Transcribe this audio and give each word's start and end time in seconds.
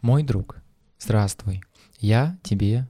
Мой 0.00 0.22
друг, 0.22 0.56
здравствуй. 0.98 1.60
Я 1.98 2.38
тебе, 2.42 2.88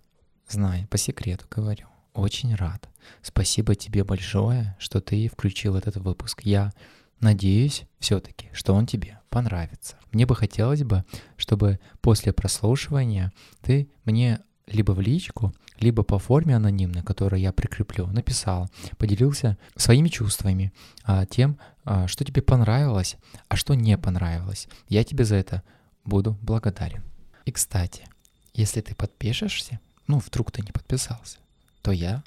знаю, 0.48 0.86
по 0.86 0.96
секрету 0.96 1.44
говорю, 1.50 1.88
очень 2.14 2.54
рад. 2.54 2.88
Спасибо 3.20 3.74
тебе 3.74 4.04
большое, 4.04 4.76
что 4.78 5.00
ты 5.00 5.28
включил 5.28 5.74
этот 5.74 5.96
выпуск. 5.96 6.42
Я 6.44 6.72
надеюсь 7.18 7.82
все-таки, 7.98 8.48
что 8.52 8.74
он 8.74 8.86
тебе 8.86 9.18
понравится. 9.28 9.96
Мне 10.12 10.24
бы 10.24 10.36
хотелось 10.36 10.84
бы, 10.84 11.04
чтобы 11.36 11.80
после 12.00 12.32
прослушивания 12.32 13.32
ты 13.60 13.90
мне 14.04 14.38
либо 14.68 14.92
в 14.92 15.00
личку, 15.00 15.52
либо 15.80 16.04
по 16.04 16.20
форме 16.20 16.54
анонимной, 16.54 17.02
которую 17.02 17.40
я 17.40 17.52
прикреплю, 17.52 18.06
написал, 18.06 18.70
поделился 18.98 19.58
своими 19.74 20.06
чувствами, 20.06 20.72
а, 21.02 21.26
тем, 21.26 21.58
а, 21.82 22.06
что 22.06 22.24
тебе 22.24 22.40
понравилось, 22.40 23.16
а 23.48 23.56
что 23.56 23.74
не 23.74 23.98
понравилось. 23.98 24.68
Я 24.88 25.02
тебе 25.02 25.24
за 25.24 25.34
это 25.34 25.64
буду 26.10 26.36
благодарен. 26.42 27.02
И, 27.46 27.52
кстати, 27.52 28.06
если 28.52 28.82
ты 28.82 28.94
подпишешься, 28.94 29.80
ну, 30.06 30.18
вдруг 30.18 30.50
ты 30.50 30.60
не 30.60 30.72
подписался, 30.72 31.38
то 31.82 31.92
я 31.92 32.22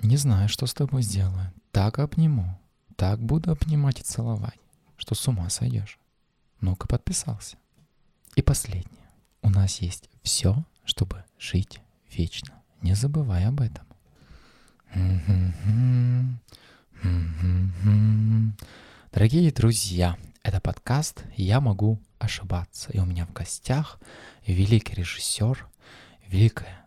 не 0.00 0.16
знаю, 0.18 0.48
что 0.48 0.66
с 0.66 0.74
тобой 0.74 1.02
сделаю. 1.02 1.52
Так 1.70 1.98
обниму, 2.00 2.58
так 2.96 3.18
буду 3.20 3.52
обнимать 3.52 4.00
и 4.00 4.02
целовать, 4.02 4.58
что 4.98 5.14
с 5.14 5.28
ума 5.28 5.48
сойдешь. 5.48 5.98
Ну-ка 6.60 6.88
подписался. 6.88 7.56
И 8.34 8.42
последнее. 8.42 9.06
У 9.40 9.50
нас 9.50 9.80
есть 9.80 10.10
все, 10.22 10.64
чтобы 10.84 11.24
жить 11.38 11.80
вечно. 12.10 12.54
Не 12.82 12.94
забывай 12.94 13.46
об 13.46 13.60
этом. 13.60 13.86
Дорогие 19.12 19.52
друзья, 19.52 20.18
это 20.42 20.60
подкаст 20.60 21.24
«Я 21.36 21.60
могу 21.60 22.00
ошибаться». 22.18 22.90
И 22.92 22.98
у 22.98 23.04
меня 23.04 23.26
в 23.26 23.32
гостях 23.32 23.98
великий 24.46 24.94
режиссер, 24.94 25.66
великая 26.26 26.86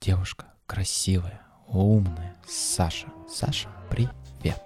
девушка, 0.00 0.46
красивая, 0.66 1.42
умная 1.66 2.36
Саша. 2.46 3.08
Саша, 3.28 3.68
привет. 3.90 4.62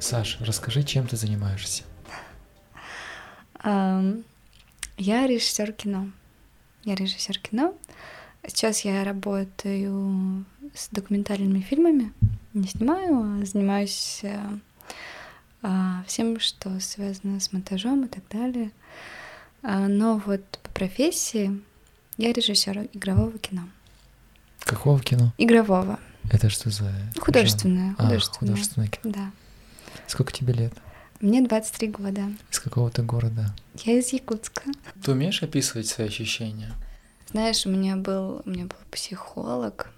Саша, 0.00 0.44
расскажи, 0.44 0.82
чем 0.82 1.06
ты 1.06 1.16
занимаешься? 1.16 1.84
Я 3.64 5.26
режиссер 5.26 5.72
кино. 5.72 6.10
Я 6.84 6.94
режиссер 6.94 7.38
кино. 7.38 7.74
Сейчас 8.46 8.80
я 8.80 9.02
работаю 9.02 10.44
с 10.74 10.88
документальными 10.90 11.60
фильмами. 11.60 12.12
Не 12.52 12.66
снимаю, 12.68 13.40
а 13.42 13.44
занимаюсь 13.44 14.20
э, 14.22 14.38
а, 15.62 16.04
всем, 16.06 16.38
что 16.40 16.78
связано 16.80 17.40
с 17.40 17.52
монтажом 17.52 18.04
и 18.04 18.08
так 18.08 18.24
далее. 18.30 18.70
А, 19.62 19.88
но 19.88 20.20
вот 20.24 20.42
по 20.62 20.70
профессии 20.70 21.60
я 22.16 22.32
режиссер 22.32 22.88
игрового 22.92 23.38
кино. 23.38 23.62
Какого 24.60 25.00
кино? 25.00 25.32
Игрового. 25.38 25.98
Это 26.30 26.48
что 26.50 26.70
за... 26.70 26.92
Художественное. 27.18 27.94
А, 27.98 28.18
художественное 28.38 28.88
кино. 28.88 29.12
Да. 29.14 29.30
Сколько 30.06 30.32
тебе 30.32 30.52
лет? 30.52 30.74
Мне 31.20 31.40
23 31.42 31.88
года. 31.88 32.22
Из 32.50 32.60
какого 32.60 32.90
то 32.90 33.02
города? 33.02 33.54
Я 33.84 33.98
из 33.98 34.12
Якутска. 34.12 34.64
Ты 35.02 35.12
умеешь 35.12 35.42
описывать 35.42 35.86
свои 35.86 36.08
ощущения? 36.08 36.74
Знаешь, 37.30 37.64
у 37.64 37.70
меня 37.70 37.96
был, 37.96 38.42
у 38.44 38.50
меня 38.50 38.64
был 38.64 38.76
психолог. 38.90 39.93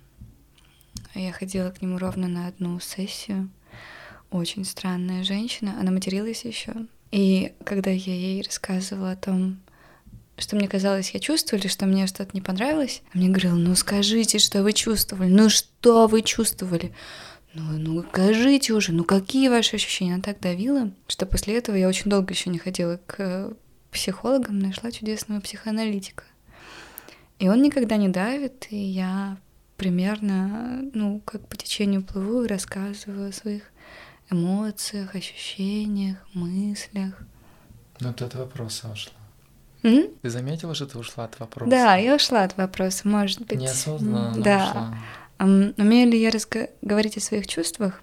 Я 1.17 1.33
ходила 1.33 1.71
к 1.71 1.81
нему 1.81 1.99
ровно 1.99 2.29
на 2.29 2.47
одну 2.47 2.79
сессию. 2.81 3.49
Очень 4.31 4.65
странная 4.65 5.25
женщина. 5.25 5.77
Она 5.81 5.91
материлась 5.91 6.45
еще. 6.45 6.75
И 7.11 7.53
когда 7.65 7.91
я 7.91 8.15
ей 8.15 8.43
рассказывала 8.43 9.13
о 9.13 9.17
том, 9.17 9.59
что 10.37 10.57
мне 10.57 10.69
казалось, 10.69 11.11
я 11.11 11.21
чувствовала, 11.21 11.69
что 11.69 11.87
мне 11.87 12.07
что-то 12.07 12.31
не 12.35 12.43
понравилось, 12.43 13.03
мне 13.15 13.29
говорила, 13.29 13.55
ну 13.55 13.75
скажите, 13.75 14.39
что 14.39 14.63
вы 14.63 14.73
чувствовали, 14.73 15.31
ну 15.31 15.49
что 15.49 16.07
вы 16.07 16.23
чувствовали? 16.23 16.93
ну, 17.57 17.79
ну 17.79 18.05
скажите 18.11 18.75
уже, 18.75 18.93
ну 18.93 19.05
какие 19.05 19.49
ваши 19.49 19.77
ощущения? 19.77 20.15
Она 20.15 20.23
так 20.23 20.41
давила, 20.41 20.91
что 21.09 21.25
после 21.25 21.57
этого 21.57 21.77
я 21.77 21.89
очень 21.89 22.11
долго 22.11 22.35
еще 22.35 22.51
не 22.51 22.59
ходила 22.59 23.01
к 23.07 23.55
психологам, 23.91 24.59
нашла 24.59 24.93
чудесного 24.93 25.41
психоаналитика. 25.41 26.25
И 27.39 27.49
он 27.49 27.63
никогда 27.63 27.97
не 27.97 28.09
давит, 28.09 28.67
и 28.71 28.77
я 28.77 29.39
примерно, 29.77 30.83
ну, 30.95 31.21
как 31.25 31.47
по 31.49 31.57
течению 31.57 32.03
плыву 32.03 32.43
и 32.43 32.49
рассказываю 32.49 33.31
о 33.31 33.33
своих 33.33 33.63
эмоциях, 34.31 35.15
ощущениях, 35.15 36.19
мыслях. 36.35 37.15
Ну, 38.01 38.13
ты 38.13 38.25
от 38.25 38.35
вопроса 38.35 38.91
ушла. 38.93 39.13
М? 39.83 40.09
Ты 40.23 40.31
заметила, 40.31 40.75
что 40.75 40.87
ты 40.87 40.99
ушла 40.99 41.25
от 41.25 41.39
вопроса? 41.39 41.71
Да, 41.71 41.97
я 41.97 42.17
ушла 42.17 42.43
от 42.43 42.57
вопроса, 42.57 43.07
может 43.09 43.41
быть. 43.43 43.61
Неосознанно 43.61 44.43
да. 44.43 44.69
ушла. 44.69 44.99
Умею 45.39 46.11
ли 46.11 46.21
я 46.21 46.31
разго- 46.31 46.71
говорить 46.83 47.17
о 47.17 47.21
своих 47.21 47.47
чувствах? 47.47 48.03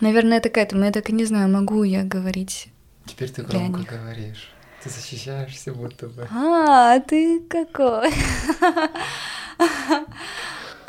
Наверное, 0.00 0.38
это 0.38 0.50
к 0.50 0.58
этому. 0.58 0.84
Я 0.84 0.92
так 0.92 1.08
и 1.08 1.12
не 1.12 1.24
знаю, 1.24 1.48
могу 1.48 1.82
я 1.82 2.04
говорить. 2.04 2.68
Теперь 3.06 3.30
ты 3.30 3.42
громко 3.42 3.82
говоришь. 3.82 4.50
Ты 4.82 4.90
защищаешься 4.90 5.72
будто 5.72 6.06
бы. 6.08 6.28
А, 6.30 7.00
ты 7.00 7.40
какой? 7.40 8.12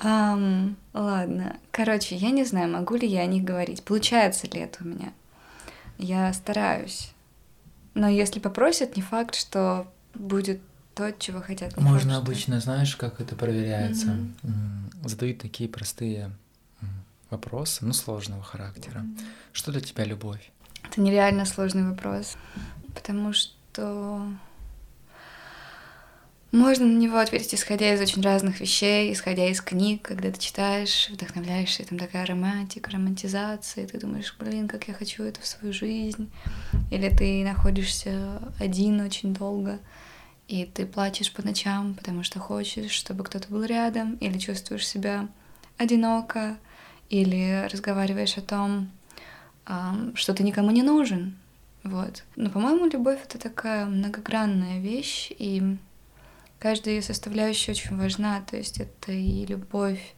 um, 0.04 0.76
ладно. 0.94 1.58
Короче, 1.72 2.16
я 2.16 2.32
не 2.32 2.46
знаю, 2.46 2.72
могу 2.72 2.96
ли 2.96 3.08
я 3.08 3.22
о 3.22 3.26
них 3.26 3.44
говорить. 3.44 3.84
Получается 3.84 4.48
ли 4.48 4.60
это 4.60 4.84
у 4.84 4.88
меня? 4.88 5.14
Я 5.98 6.32
стараюсь. 6.34 7.12
Но 7.94 8.08
если 8.08 8.40
попросят, 8.40 8.96
не 8.96 9.02
факт, 9.02 9.36
что 9.36 9.92
будет 10.14 10.62
то, 10.96 11.12
чего 11.14 11.42
хотят. 11.42 11.78
Можно 11.78 12.18
обычно, 12.18 12.60
знаешь, 12.60 12.96
как 12.96 13.22
это 13.22 13.36
проверяется? 13.36 14.08
Mm-hmm. 14.08 15.08
Задают 15.08 15.40
такие 15.40 15.70
простые 15.70 16.32
вопросы, 17.30 17.86
ну, 17.86 17.94
сложного 17.94 18.44
характера. 18.44 19.00
Mm-hmm. 19.00 19.26
Что 19.54 19.72
для 19.72 19.82
тебя 19.82 20.04
любовь? 20.06 20.52
Это 20.84 21.02
нереально 21.02 21.46
сложный 21.46 21.88
вопрос, 21.90 22.38
потому 22.96 23.34
что 23.34 24.28
можно 26.52 26.86
на 26.86 26.98
него 26.98 27.18
ответить, 27.18 27.54
исходя 27.54 27.94
из 27.94 28.02
очень 28.02 28.22
разных 28.22 28.60
вещей, 28.60 29.14
исходя 29.14 29.48
из 29.48 29.62
книг, 29.62 30.02
когда 30.02 30.32
ты 30.32 30.40
читаешь, 30.40 31.10
вдохновляешься, 31.10 31.86
там 31.86 32.00
такая 32.00 32.26
романтика, 32.26 32.92
романтизация, 32.92 33.84
и 33.84 33.88
ты 33.88 34.00
думаешь, 34.00 34.36
блин, 34.40 34.68
как 34.68 34.88
я 34.88 34.94
хочу 34.94 35.24
это 35.24 35.42
в 35.42 35.46
свою 35.46 35.74
жизнь. 35.74 36.32
Или 36.90 37.10
ты 37.10 37.44
находишься 37.44 38.42
один 38.60 39.00
очень 39.02 39.34
долго, 39.34 39.80
и 40.48 40.66
ты 40.66 40.88
плачешь 40.88 41.32
по 41.32 41.44
ночам, 41.44 41.94
потому 41.94 42.24
что 42.24 42.40
хочешь, 42.40 42.92
чтобы 42.92 43.24
кто-то 43.24 43.48
был 43.50 43.64
рядом, 43.64 44.16
или 44.16 44.40
чувствуешь 44.40 44.88
себя 44.88 45.28
одиноко, 45.78 46.58
или 47.10 47.68
разговариваешь 47.72 48.38
о 48.38 48.42
том, 48.42 48.90
что 50.16 50.34
ты 50.34 50.44
никому 50.44 50.72
не 50.72 50.82
нужен. 50.82 51.38
Вот. 51.84 52.24
Но, 52.36 52.50
по-моему, 52.50 52.88
любовь— 52.88 53.20
это 53.24 53.38
такая 53.38 53.86
многогранная 53.86 54.80
вещь, 54.80 55.32
и 55.38 55.78
каждая 56.60 56.96
ее 56.96 57.02
составляющая 57.02 57.72
очень 57.72 57.98
важна. 57.98 58.42
То 58.42 58.58
есть 58.58 58.80
это 58.80 59.12
и 59.12 59.46
любовь 59.46 60.14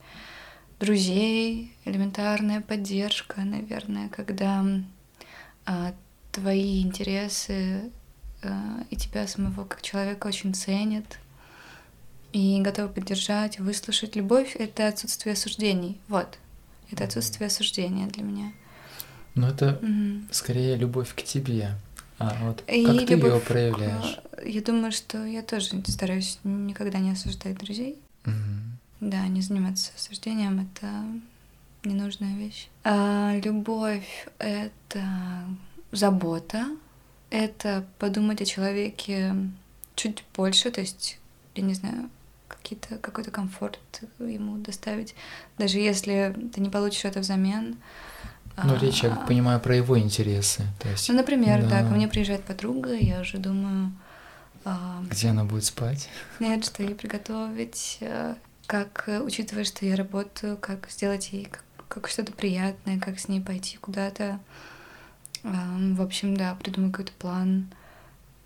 друзей, 0.79 1.75
элементарная 1.85 2.61
поддержка, 2.61 3.41
наверное, 3.41 4.09
когда 4.09 4.65
а, 5.65 5.93
твои 6.31 6.81
интересы 6.81 7.91
Э, 8.41 8.83
и 8.89 8.95
тебя 8.95 9.27
самого 9.27 9.65
как 9.65 9.81
человека 9.81 10.27
очень 10.27 10.53
ценят 10.53 11.19
и 12.33 12.59
готовы 12.61 12.89
поддержать, 12.89 13.59
выслушать. 13.59 14.15
Любовь— 14.15 14.55
это 14.59 14.87
отсутствие 14.87 15.33
осуждений. 15.33 15.99
Вот. 16.07 16.39
Это 16.89 17.03
отсутствие 17.03 17.47
осуждения 17.47 18.07
для 18.07 18.23
меня. 18.23 18.51
Ну, 19.35 19.47
это 19.47 19.79
угу. 19.81 20.25
скорее 20.31 20.75
любовь 20.75 21.13
к 21.15 21.23
тебе. 21.23 21.71
А 22.21 22.37
вот 22.41 22.63
и 22.67 22.85
как 22.85 23.07
ты 23.07 23.13
ее 23.13 23.39
проявляешь? 23.39 24.19
К... 24.31 24.45
Я 24.45 24.61
думаю, 24.61 24.91
что 24.91 25.23
я 25.25 25.41
тоже 25.41 25.81
стараюсь 25.87 26.39
никогда 26.43 26.99
не 26.99 27.11
осуждать 27.11 27.57
друзей. 27.57 27.97
Угу. 28.25 29.09
Да, 29.09 29.27
не 29.27 29.41
заниматься 29.41 29.91
осуждением— 29.95 30.67
это 30.75 30.87
ненужная 31.83 32.35
вещь. 32.35 32.69
А 32.83 33.35
любовь— 33.43 34.27
это 34.39 35.03
забота, 35.91 36.67
это 37.29 37.85
подумать 37.97 38.41
о 38.41 38.45
человеке 38.45 39.35
чуть 39.95 40.23
больше, 40.35 40.71
то 40.71 40.81
есть, 40.81 41.19
я 41.55 41.63
не 41.63 41.73
знаю, 41.73 42.09
какие-то, 42.47 42.97
какой-то 42.97 43.31
комфорт 43.31 43.79
ему 44.19 44.57
доставить, 44.57 45.15
даже 45.57 45.79
если 45.79 46.35
ты 46.53 46.61
не 46.61 46.69
получишь 46.69 47.05
это 47.05 47.19
взамен. 47.19 47.77
Ну, 48.63 48.77
речь, 48.77 49.03
я 49.03 49.13
а, 49.13 49.25
понимаю, 49.25 49.59
про 49.59 49.75
его 49.75 49.97
интересы. 49.97 50.63
То 50.79 50.89
есть, 50.89 51.09
ну, 51.09 51.15
например, 51.15 51.63
да. 51.63 51.81
да, 51.81 51.87
ко 51.87 51.93
мне 51.93 52.07
приезжает 52.07 52.43
подруга, 52.43 52.93
я 52.93 53.21
уже 53.21 53.37
думаю... 53.37 53.91
А, 54.63 55.01
Где 55.09 55.29
она 55.29 55.45
будет 55.45 55.65
спать? 55.65 56.09
Нет, 56.39 56.65
что 56.65 56.83
ей 56.83 56.93
приготовить, 56.93 57.97
э, 58.01 58.35
как, 58.67 59.09
учитывая, 59.25 59.63
что 59.63 59.85
я 59.85 59.95
работаю, 59.95 60.57
как 60.57 60.87
сделать 60.89 61.31
ей 61.31 61.49
как 61.87 62.07
что-то 62.07 62.31
приятное, 62.31 62.99
как 62.99 63.19
с 63.19 63.27
ней 63.27 63.41
пойти 63.41 63.77
куда-то. 63.77 64.39
В 65.43 66.01
общем, 66.01 66.37
да, 66.37 66.55
придумай 66.55 66.91
какой-то 66.91 67.11
план, 67.13 67.67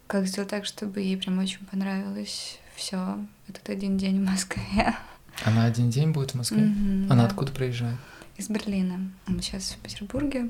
как 0.07 0.25
сделать 0.25 0.49
так, 0.49 0.65
чтобы 0.65 1.01
ей 1.01 1.17
прям 1.17 1.37
очень 1.39 1.63
понравилось 1.65 2.59
все 2.75 3.19
этот 3.47 3.69
один 3.69 3.97
день 3.97 4.23
в 4.23 4.29
Москве. 4.29 4.95
Она 5.43 5.65
один 5.65 5.89
день 5.89 6.11
будет 6.11 6.31
в 6.31 6.35
Москве? 6.35 6.61
Мгм, 6.61 7.11
Она 7.11 7.23
да. 7.23 7.27
откуда 7.27 7.51
приезжает? 7.51 7.97
Из 8.37 8.49
Берлина. 8.49 9.11
Он 9.27 9.41
сейчас 9.41 9.71
в 9.71 9.77
Петербурге, 9.77 10.49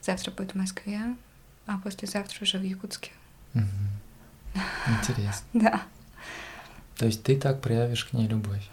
завтра 0.00 0.30
будет 0.30 0.52
в 0.52 0.54
Москве, 0.56 1.00
а 1.66 1.78
послезавтра 1.78 2.42
уже 2.42 2.58
в 2.58 2.62
Якутске. 2.62 3.10
Интересно. 3.54 5.46
Да. 5.52 5.82
То 6.96 7.06
есть 7.06 7.22
ты 7.22 7.34
так 7.40 7.62
проявишь 7.62 8.04
к 8.04 8.12
ней 8.12 8.28
любовь? 8.28 8.68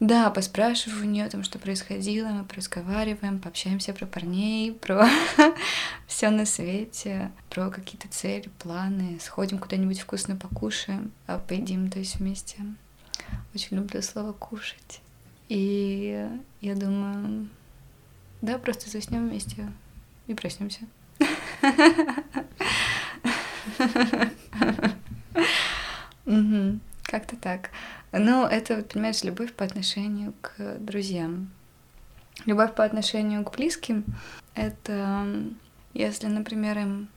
Да, 0.00 0.30
поспрашиваю 0.30 1.02
у 1.02 1.04
нее 1.04 1.26
о 1.26 1.30
том, 1.30 1.44
что 1.44 1.58
происходило, 1.58 2.28
мы 2.28 2.46
разговариваем, 2.56 3.38
пообщаемся 3.38 3.92
про 3.92 4.06
парней, 4.06 4.72
про 4.72 5.06
все 6.06 6.30
на 6.30 6.46
свете, 6.46 7.30
про 7.50 7.68
какие-то 7.68 8.08
цели, 8.08 8.48
планы, 8.58 9.18
сходим 9.20 9.58
куда-нибудь 9.58 10.00
вкусно 10.00 10.36
покушаем, 10.36 11.12
а 11.26 11.38
поедим, 11.38 11.90
то 11.90 11.98
есть 11.98 12.16
вместе. 12.16 12.56
Очень 13.54 13.76
люблю 13.76 14.00
слово 14.00 14.32
кушать. 14.32 15.02
И 15.50 16.26
я 16.62 16.74
думаю, 16.74 17.50
да, 18.42 18.58
просто 18.58 18.90
заснем 18.90 19.28
вместе 19.28 19.70
и 20.26 20.34
проснемся. 20.34 20.80
Как-то 27.02 27.36
так. 27.36 27.70
Ну, 28.12 28.46
это, 28.46 28.82
понимаешь, 28.82 29.24
любовь 29.24 29.52
по 29.52 29.64
отношению 29.64 30.32
к 30.40 30.78
друзьям. 30.78 31.50
Любовь 32.46 32.74
по 32.74 32.84
отношению 32.84 33.44
к 33.44 33.56
близким— 33.56 34.04
это 34.54 35.26
если, 35.92 36.28
например, 36.28 36.78
им 36.78 37.08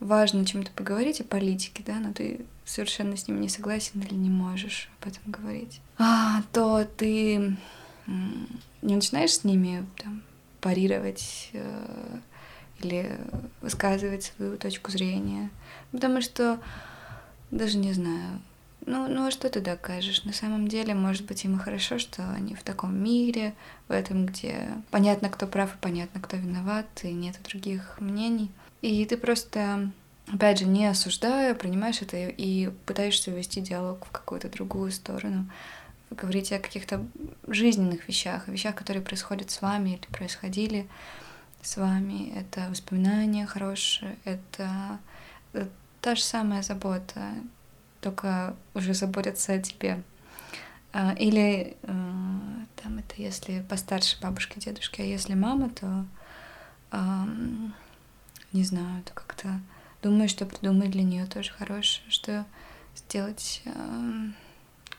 важно 0.00 0.44
чем-то 0.44 0.70
поговорить 0.72 1.20
о 1.20 1.24
политике, 1.24 1.82
да, 1.86 1.94
но 1.94 2.12
ты 2.12 2.44
совершенно 2.64 3.16
с 3.16 3.28
ним 3.28 3.40
не 3.40 3.48
согласен 3.48 4.00
или 4.00 4.14
не 4.14 4.30
можешь 4.30 4.90
об 5.00 5.08
этом 5.08 5.22
говорить, 5.26 5.80
а, 5.98 6.42
то 6.52 6.84
ты 6.84 7.56
не 8.06 8.94
начинаешь 8.94 9.32
с 9.32 9.44
ними 9.44 9.86
там, 9.96 10.22
парировать 10.64 11.50
э, 11.52 12.18
или 12.80 13.18
высказывать 13.60 14.24
свою 14.24 14.56
точку 14.56 14.90
зрения, 14.90 15.50
потому 15.92 16.22
что 16.22 16.58
даже 17.50 17.76
не 17.76 17.92
знаю, 17.92 18.40
ну, 18.86 19.06
ну 19.06 19.26
а 19.26 19.30
что 19.30 19.50
ты 19.50 19.60
докажешь? 19.60 20.24
На 20.24 20.32
самом 20.32 20.66
деле, 20.68 20.94
может 20.94 21.26
быть, 21.26 21.44
им 21.44 21.56
и 21.56 21.58
хорошо, 21.58 21.98
что 21.98 22.26
они 22.30 22.54
в 22.54 22.62
таком 22.62 22.96
мире, 22.96 23.52
в 23.88 23.92
этом, 23.92 24.24
где 24.24 24.70
понятно, 24.90 25.28
кто 25.28 25.46
прав 25.46 25.74
и 25.74 25.78
понятно, 25.78 26.18
кто 26.18 26.38
виноват, 26.38 26.86
и 27.02 27.12
нет 27.12 27.38
других 27.46 28.00
мнений. 28.00 28.50
И 28.80 29.04
ты 29.04 29.18
просто, 29.18 29.90
опять 30.32 30.60
же, 30.60 30.64
не 30.64 30.86
осуждая, 30.86 31.54
принимаешь 31.54 32.00
это 32.00 32.16
и 32.16 32.70
пытаешься 32.86 33.30
вести 33.30 33.60
диалог 33.60 34.06
в 34.06 34.10
какую-то 34.10 34.48
другую 34.48 34.92
сторону. 34.92 35.50
Говорите 36.14 36.56
о 36.56 36.60
каких-то 36.60 37.04
жизненных 37.46 38.08
вещах, 38.08 38.48
о 38.48 38.52
вещах, 38.52 38.74
которые 38.74 39.02
происходят 39.02 39.50
с 39.50 39.60
вами 39.60 39.90
или 39.90 40.06
происходили 40.12 40.88
с 41.62 41.76
вами. 41.76 42.32
Это 42.36 42.68
воспоминания 42.70 43.46
хорошие, 43.46 44.16
это 44.24 44.98
э, 45.52 45.66
та 46.00 46.14
же 46.14 46.22
самая 46.22 46.62
забота, 46.62 47.32
только 48.00 48.54
уже 48.74 48.94
заботятся 48.94 49.54
о 49.54 49.58
тебе. 49.58 50.02
А, 50.92 51.12
Или 51.14 51.76
э, 51.82 51.86
там 52.76 52.98
это 52.98 53.14
если 53.16 53.62
постарше 53.62 54.20
бабушки, 54.20 54.58
дедушки, 54.58 55.00
а 55.00 55.04
если 55.04 55.34
мама, 55.34 55.70
то 55.70 56.06
не 58.52 58.62
знаю, 58.62 59.02
то 59.02 59.12
как-то 59.14 59.60
думаю, 60.00 60.28
что 60.28 60.46
придумать 60.46 60.92
для 60.92 61.02
нее 61.02 61.26
тоже 61.26 61.50
хорошее, 61.50 62.08
что 62.08 62.46
сделать, 62.94 63.62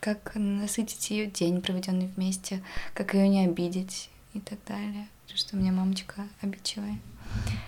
как 0.06 0.34
насытить 0.36 1.10
ее 1.10 1.26
день, 1.26 1.62
проведенный 1.64 2.12
вместе, 2.16 2.62
как 2.94 3.16
ее 3.16 3.28
не 3.28 3.44
обидеть 3.46 4.10
и 4.36 4.40
так 4.40 4.60
далее. 4.68 5.08
Что 5.34 5.58
у 5.58 5.60
меня 5.60 5.72
мамочка 5.72 6.28
обидчивая 6.42 7.00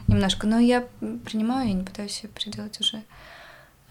немножко. 0.07 0.45
Но 0.45 0.60
я 0.60 0.88
принимаю, 1.25 1.68
я 1.68 1.74
не 1.74 1.84
пытаюсь 1.84 2.22
ее 2.24 2.30
переделать 2.30 2.80
уже. 2.80 3.01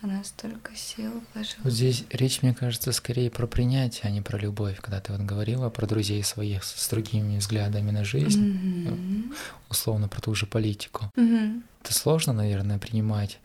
Она 0.01 0.23
столько 0.23 0.75
сил 0.77 1.23
вложила. 1.35 1.61
Вот 1.65 1.73
здесь 1.73 2.05
речь, 2.11 2.43
мне 2.43 2.55
кажется, 2.55 2.93
скорее 2.93 3.31
про 3.31 3.47
принятие, 3.49 4.03
а 4.05 4.11
не 4.11 4.21
про 4.23 4.39
любовь. 4.39 4.79
Когда 4.81 5.01
ты 5.01 5.13
вот 5.13 5.23
говорила 5.23 5.69
про 5.69 5.87
друзей 5.87 6.23
своих 6.23 6.63
с 6.63 6.89
другими 6.89 7.39
взглядами 7.39 7.91
на 7.91 8.05
жизнь, 8.05 8.41
Мгм. 8.43 9.35
условно 9.69 10.07
про 10.09 10.21
ту 10.21 10.35
же 10.35 10.47
политику. 10.47 11.11
Мгм. 11.17 11.65
Это 11.83 11.93
сложно, 11.93 12.33
наверное, 12.33 12.79
принимать 12.79 13.41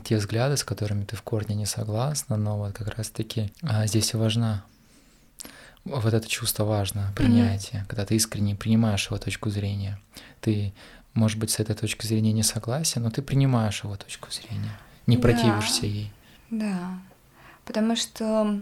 те 0.00 0.16
взгляды, 0.16 0.56
с 0.56 0.64
которыми 0.64 1.04
ты 1.04 1.16
в 1.16 1.22
корне 1.22 1.54
не 1.54 1.66
согласна, 1.66 2.36
но 2.36 2.58
вот 2.58 2.72
как 2.72 2.88
раз-таки 2.96 3.52
а, 3.62 3.86
здесь 3.86 4.14
и 4.14 4.16
важна 4.16 4.64
вот 5.84 6.14
это 6.14 6.26
чувство 6.26 6.64
важно, 6.64 7.12
принятие, 7.14 7.84
когда 7.88 8.04
ты 8.06 8.14
искренне 8.16 8.54
принимаешь 8.54 9.06
его 9.06 9.18
точку 9.18 9.50
зрения. 9.50 10.00
Ты, 10.40 10.72
может 11.12 11.38
быть, 11.38 11.50
с 11.50 11.60
этой 11.60 11.74
точки 11.74 12.06
зрения 12.06 12.32
не 12.32 12.42
согласен, 12.42 13.02
но 13.02 13.10
ты 13.10 13.20
принимаешь 13.22 13.84
его 13.84 13.96
точку 13.96 14.30
зрения, 14.30 14.78
не 15.06 15.16
Да. 15.16 15.22
противишься 15.22 15.86
ей. 15.86 16.10
Да, 16.50 16.98
потому 17.64 17.96
что 17.96 18.60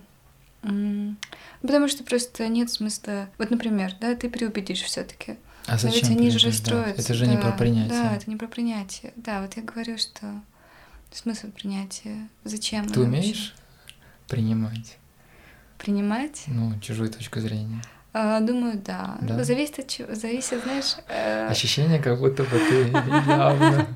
потому 0.63 1.89
что 1.89 2.05
просто 2.05 2.47
нет 2.49 2.71
смысла. 2.71 3.29
Вот, 3.39 3.51
например, 3.51 3.95
да, 4.01 4.15
ты 4.15 4.29
переубедишь 4.29 4.83
все-таки. 4.83 5.37
А 5.67 5.73
Но 5.73 5.89
ведь 5.89 6.05
зачем 6.05 6.17
они 6.19 6.31
же 6.31 6.47
расстроятся. 6.47 7.03
Это 7.03 7.15
же 7.15 7.27
не 7.27 7.37
да, 7.37 7.43
про 7.43 7.53
принятие. 7.53 7.89
Да, 7.89 8.17
это 8.17 8.29
не 8.31 8.37
про 8.37 8.47
принятие. 8.49 9.13
Да, 9.17 9.43
вот 9.43 9.57
я 9.57 9.63
говорю, 9.63 9.97
что 9.99 10.41
смысл 11.17 11.49
принятия. 11.51 12.29
Зачем? 12.45 12.87
Ты 12.89 13.01
оно 13.01 13.05
вообще? 13.05 13.21
умеешь 13.21 13.55
принимать 14.29 14.99
принимать? 15.79 16.45
ну, 16.47 16.79
чужую 16.81 17.11
точку 17.11 17.41
зрения? 17.41 17.83
А, 18.15 18.39
думаю, 18.41 18.81
да. 18.85 19.19
Да? 19.23 19.43
Зависит 19.43 19.81
от 19.81 19.89
чего. 19.89 20.15
Зависит, 20.15 20.63
знаешь. 20.63 20.95
э, 21.09 21.47
Ощущение, 21.49 21.99
как 22.01 22.21
будто 22.21 22.45
бы 22.45 22.51
ты 22.51 22.83
явно 23.27 23.89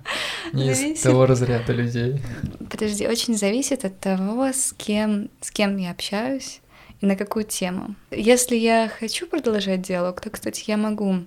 не 0.52 0.70
из 0.72 0.78
Зависит. 0.78 1.02
того 1.04 1.26
разряда 1.26 1.72
людей. 1.72 2.20
Подожди, 2.70 3.06
очень 3.06 3.36
зависит 3.36 3.84
от 3.84 4.00
того, 4.00 4.46
с 4.46 4.72
кем, 4.76 5.28
с 5.40 5.50
кем 5.52 5.76
я 5.76 5.90
общаюсь 5.92 6.60
и 7.00 7.06
на 7.06 7.14
какую 7.14 7.44
тему. 7.44 7.94
Если 8.10 8.56
я 8.56 8.88
хочу 8.88 9.26
продолжать 9.28 9.82
диалог, 9.82 10.20
то, 10.20 10.30
кстати, 10.30 10.64
я 10.66 10.76
могу 10.78 11.24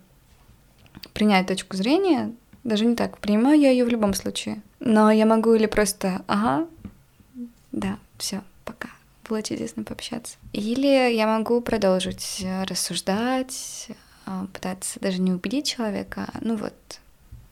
принять 1.14 1.48
точку 1.48 1.78
зрения, 1.78 2.34
даже 2.64 2.86
не 2.86 2.96
так, 2.96 3.18
принимаю 3.20 3.60
я 3.60 3.72
ее 3.72 3.86
в 3.86 3.90
любом 3.90 4.14
случае. 4.14 4.62
Но 4.80 5.12
я 5.12 5.26
могу 5.26 5.54
или 5.54 5.66
просто, 5.66 6.22
ага, 6.28 6.68
да, 7.72 7.98
все, 8.18 8.42
пока. 8.66 8.90
Было 9.28 9.44
чудесно 9.44 9.84
пообщаться. 9.84 10.38
Или 10.54 11.14
я 11.14 11.28
могу 11.28 11.62
продолжить 11.62 12.44
рассуждать, 12.68 13.90
э, 14.26 14.46
пытаться 14.52 15.00
даже 15.00 15.22
не 15.22 15.32
убедить 15.32 15.68
человека. 15.68 16.30
Ну 16.42 16.56
вот. 16.56 16.74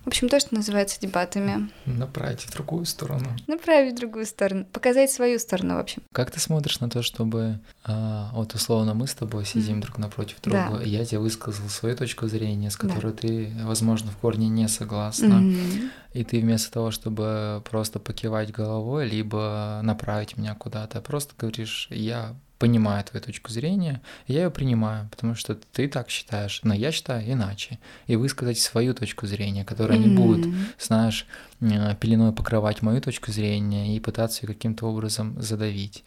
В 0.07 0.09
общем, 0.09 0.29
то, 0.29 0.39
что 0.39 0.55
называется 0.55 1.01
дебатами. 1.01 1.69
Направить 1.85 2.39
в 2.43 2.53
другую 2.53 2.85
сторону. 2.85 3.27
Направить 3.45 3.93
в 3.93 3.97
другую 3.97 4.25
сторону, 4.25 4.63
показать 4.63 5.11
свою 5.11 5.37
сторону, 5.37 5.75
в 5.75 5.79
общем. 5.79 6.01
Как 6.13 6.31
ты 6.31 6.39
смотришь 6.39 6.79
на 6.79 6.89
то, 6.89 7.03
чтобы 7.03 7.59
а, 7.83 8.29
вот 8.31 8.53
условно 8.53 8.93
мы 8.93 9.05
с 9.07 9.13
тобой 9.13 9.43
сидим 9.43 9.73
Мгм. 9.73 9.81
друг 9.81 9.97
напротив 9.97 10.37
Да. 10.45 10.69
друга, 10.69 10.81
и 10.81 10.87
я 10.89 11.03
тебе 11.03 11.19
высказал 11.19 11.67
свою 11.67 11.97
точку 11.97 12.27
зрения, 12.29 12.71
с 12.71 12.77
Да. 12.77 12.87
которой 12.87 13.11
ты, 13.11 13.51
возможно, 13.65 14.09
в 14.11 14.15
корне 14.15 14.47
не 14.47 14.69
согласна, 14.69 15.41
Мгм. 15.41 15.91
и 16.13 16.23
ты 16.23 16.39
вместо 16.39 16.71
того, 16.71 16.91
чтобы 16.91 17.61
просто 17.69 17.99
покивать 17.99 18.53
головой, 18.53 19.09
либо 19.09 19.81
направить 19.83 20.37
меня 20.37 20.55
куда-то, 20.55 21.01
просто 21.01 21.33
говоришь, 21.37 21.89
я 21.91 22.33
понимаю 22.59 23.03
твою 23.03 23.23
точку 23.23 23.51
зрения, 23.51 24.01
я 24.27 24.43
ее 24.43 24.49
принимаю, 24.49 25.07
потому 25.09 25.35
что 25.35 25.55
ты 25.55 25.87
так 25.87 26.09
считаешь, 26.09 26.61
но 26.63 26.73
я 26.73 26.91
считаю 26.91 27.31
иначе. 27.31 27.79
И 28.07 28.15
высказать 28.15 28.57
свою 28.59 28.93
точку 28.93 29.27
зрения, 29.27 29.63
которая 29.63 29.97
не 29.97 30.07
будет 30.07 30.47
знаешь, 30.79 31.25
пеленой 31.59 32.31
покрывать 32.33 32.81
мою 32.81 33.01
точку 33.01 33.31
зрения 33.31 33.95
и 33.95 33.99
пытаться 33.99 34.45
ее 34.45 34.53
каким-то 34.53 34.85
образом 34.87 35.41
задавить. 35.41 36.03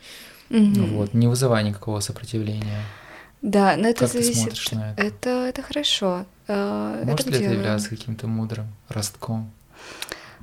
Ну 0.48 0.86
Вот, 0.96 1.14
не 1.14 1.28
вызывая 1.28 1.62
никакого 1.62 2.00
сопротивления. 2.00 2.82
Да, 3.42 3.76
но 3.76 3.88
это 3.88 4.00
Как 4.00 4.10
ты 4.12 4.22
зависит. 4.22 4.42
смотришь 4.42 4.70
на 4.72 4.92
это? 4.92 5.02
Это, 5.02 5.30
это 5.48 5.62
хорошо. 5.62 6.26
Э, 6.46 7.02
Может 7.06 7.26
это 7.28 7.38
ли 7.38 7.44
это 7.46 7.54
являться 7.54 7.88
каким-то 7.88 8.26
мудрым 8.26 8.66
ростком? 8.88 9.50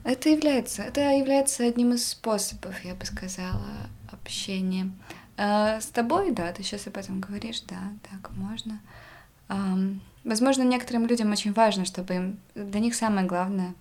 Это 0.04 0.30
является, 0.30 0.84
это 0.84 1.02
является 1.02 1.66
одним 1.66 1.94
из 1.94 2.08
способов, 2.08 2.74
я 2.86 2.96
бы 2.96 3.06
сказала, 3.06 3.68
общения. 4.12 4.90
Э, 5.38 5.80
С 5.80 5.88
тобой, 5.88 6.32
да, 6.32 6.52
ты 6.52 6.64
сейчас 6.64 6.88
об 6.88 6.98
этом 6.98 7.20
говоришь, 7.20 7.62
да, 7.62 7.80
так 8.10 8.32
можно. 8.32 8.80
Ам, 9.48 10.02
Возможно, 10.24 10.64
некоторым 10.64 11.06
людям 11.06 11.32
очень 11.32 11.54
важно, 11.54 11.86
чтобы 11.86 12.14
им, 12.14 12.40
для 12.54 12.82
них 12.82 12.96
самое 12.96 13.26
главное, 13.26 13.74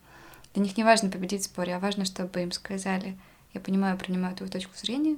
для 0.55 0.63
них 0.63 0.77
не 0.77 0.85
важно 0.85 1.11
победить 1.11 1.43
в 1.43 1.47
споре, 1.47 1.75
а 1.75 1.81
важно, 1.81 2.05
чтобы 2.05 2.41
им 2.41 2.53
сказали, 2.53 3.19
я 3.53 3.61
понимаю, 3.61 3.99
принимаю 3.99 4.37
твою 4.37 4.53
точку 4.53 4.77
зрения, 4.77 5.17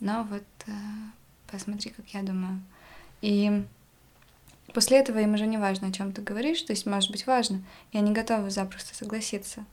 но 0.00 0.24
вот 0.24 0.44
э, 0.66 0.72
посмотри, 1.50 1.90
как 1.90 2.06
я 2.08 2.22
думаю. 2.22 2.60
И 3.22 3.64
После 4.72 4.98
этого 4.98 5.18
им 5.18 5.34
уже 5.34 5.46
не 5.46 5.58
важно, 5.58 5.88
о 5.88 5.92
чем 5.92 6.12
ты 6.12 6.22
говоришь, 6.22 6.62
то 6.62 6.72
есть 6.72 6.86
может 6.86 7.10
быть 7.10 7.26
важно, 7.26 7.62
и 7.92 7.98
они 7.98 8.12
готовы 8.12 8.50
запросто 8.50 8.94
согласиться. 8.94 9.64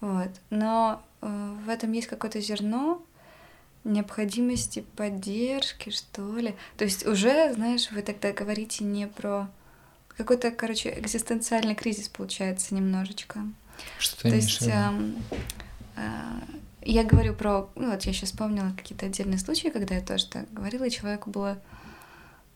Вот. 0.00 0.28
Но 0.50 1.02
э, 1.22 1.54
в 1.64 1.68
этом 1.68 1.92
есть 1.92 2.08
какое-то 2.08 2.40
зерно 2.40 3.02
необходимости 3.84 4.84
поддержки, 4.96 5.90
что 5.90 6.36
ли. 6.38 6.54
То 6.76 6.84
есть 6.84 7.06
уже, 7.06 7.52
знаешь, 7.54 7.90
вы 7.90 8.02
тогда 8.02 8.32
говорите 8.32 8.84
не 8.84 9.06
про 9.06 9.48
какой-то, 10.16 10.50
короче, 10.50 10.98
экзистенциальный 10.98 11.74
кризис 11.74 12.08
получается 12.08 12.74
немножечко. 12.74 13.40
Что 13.98 14.22
ты 14.22 14.30
То 14.30 14.36
есть 14.36 14.62
эм, 14.62 15.16
э, 15.96 16.40
я 16.82 17.04
говорю 17.04 17.34
про, 17.34 17.68
ну 17.74 17.90
вот 17.90 18.02
я 18.02 18.12
сейчас 18.12 18.30
вспомнила 18.30 18.72
какие-то 18.76 19.06
отдельные 19.06 19.38
случаи, 19.38 19.68
когда 19.68 19.94
я 19.96 20.00
тоже 20.00 20.26
так 20.26 20.52
говорила, 20.52 20.84
и 20.84 20.90
человеку 20.90 21.30
было 21.30 21.58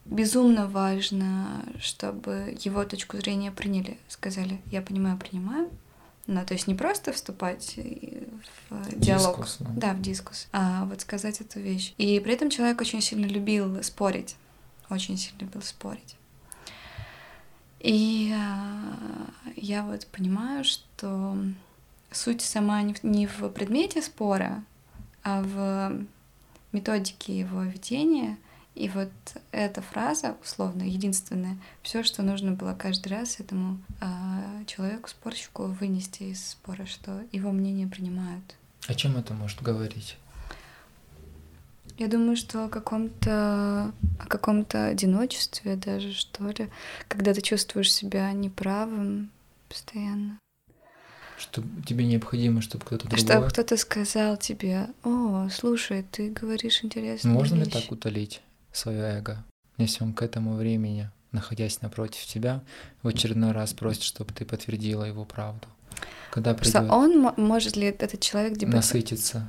безумно 0.04 0.66
важно, 0.66 1.64
чтобы 1.80 2.56
его 2.60 2.84
точку 2.84 3.16
зрения 3.18 3.50
приняли, 3.50 3.98
сказали, 4.08 4.60
я 4.66 4.82
понимаю, 4.82 5.18
принимаю. 5.18 5.70
Ну, 6.28 6.44
то 6.44 6.52
есть 6.52 6.66
не 6.66 6.74
просто 6.74 7.10
вступать 7.14 7.78
в 8.68 8.98
диалог, 9.00 9.38
Дискус, 9.38 9.56
да. 9.60 9.70
да, 9.76 9.92
в 9.94 10.02
дискус, 10.02 10.46
а 10.52 10.84
вот 10.84 11.00
сказать 11.00 11.40
эту 11.40 11.58
вещь. 11.58 11.94
И 11.96 12.20
при 12.20 12.34
этом 12.34 12.50
человек 12.50 12.78
очень 12.82 13.00
сильно 13.00 13.24
любил 13.24 13.82
спорить, 13.82 14.36
очень 14.90 15.16
сильно 15.16 15.38
любил 15.40 15.62
спорить. 15.62 16.16
И 17.80 18.30
э, 18.36 19.52
я 19.56 19.82
вот 19.84 20.06
понимаю, 20.08 20.64
что 20.64 21.38
суть 22.10 22.42
сама 22.42 22.82
не 22.82 23.26
в 23.26 23.48
предмете 23.48 24.02
спора, 24.02 24.62
а 25.22 25.40
в 25.40 26.04
методике 26.72 27.38
его 27.38 27.62
ведения. 27.62 28.36
И 28.78 28.88
вот 28.88 29.10
эта 29.50 29.82
фраза, 29.82 30.36
условно, 30.40 30.84
единственная, 30.84 31.58
все, 31.82 32.04
что 32.04 32.22
нужно 32.22 32.52
было 32.52 32.74
каждый 32.74 33.08
раз 33.08 33.40
этому 33.40 33.80
э, 34.00 34.64
человеку, 34.66 35.08
спорщику, 35.08 35.64
вынести 35.64 36.22
из 36.22 36.50
спора, 36.50 36.86
что 36.86 37.22
его 37.32 37.50
мнение 37.50 37.88
принимают. 37.88 38.54
О 38.86 38.94
чем 38.94 39.16
это 39.16 39.34
может 39.34 39.60
говорить? 39.62 40.16
Я 41.98 42.06
думаю, 42.06 42.36
что 42.36 42.66
о 42.66 42.68
каком-то 42.68 43.92
о 44.20 44.26
каком-то 44.28 44.86
одиночестве 44.86 45.74
даже, 45.74 46.12
что 46.12 46.48
ли, 46.50 46.68
когда 47.08 47.34
ты 47.34 47.40
чувствуешь 47.40 47.92
себя 47.92 48.30
неправым 48.30 49.30
постоянно. 49.68 50.38
Что 51.36 51.64
тебе 51.84 52.04
необходимо, 52.04 52.62
чтобы 52.62 52.84
кто-то 52.84 53.08
другой... 53.08 53.18
Чтобы 53.18 53.48
кто-то 53.48 53.76
сказал 53.76 54.36
тебе, 54.36 54.86
о, 55.02 55.48
слушай, 55.50 56.04
ты 56.12 56.30
говоришь 56.30 56.84
интересную 56.84 57.34
Можно 57.34 57.56
ли 57.56 57.64
вещь». 57.64 57.72
так 57.72 57.90
утолить 57.90 58.40
свое 58.78 59.02
эго, 59.18 59.44
если 59.76 60.04
он 60.04 60.12
к 60.14 60.22
этому 60.22 60.54
времени, 60.56 61.10
находясь 61.32 61.82
напротив 61.82 62.24
тебя, 62.24 62.62
в 63.02 63.08
очередной 63.08 63.52
раз 63.52 63.72
просит, 63.74 64.02
чтобы 64.02 64.32
ты 64.32 64.44
подтвердила 64.44 65.04
его 65.04 65.24
правду? 65.24 65.66
Когда 66.30 66.54
придет 66.54 66.90
он, 66.90 67.20
мо- 67.20 67.34
может 67.36 67.76
ли 67.76 67.86
этот 67.86 68.20
человек 68.20 68.56
дебат- 68.56 68.74
насытиться, 68.76 69.48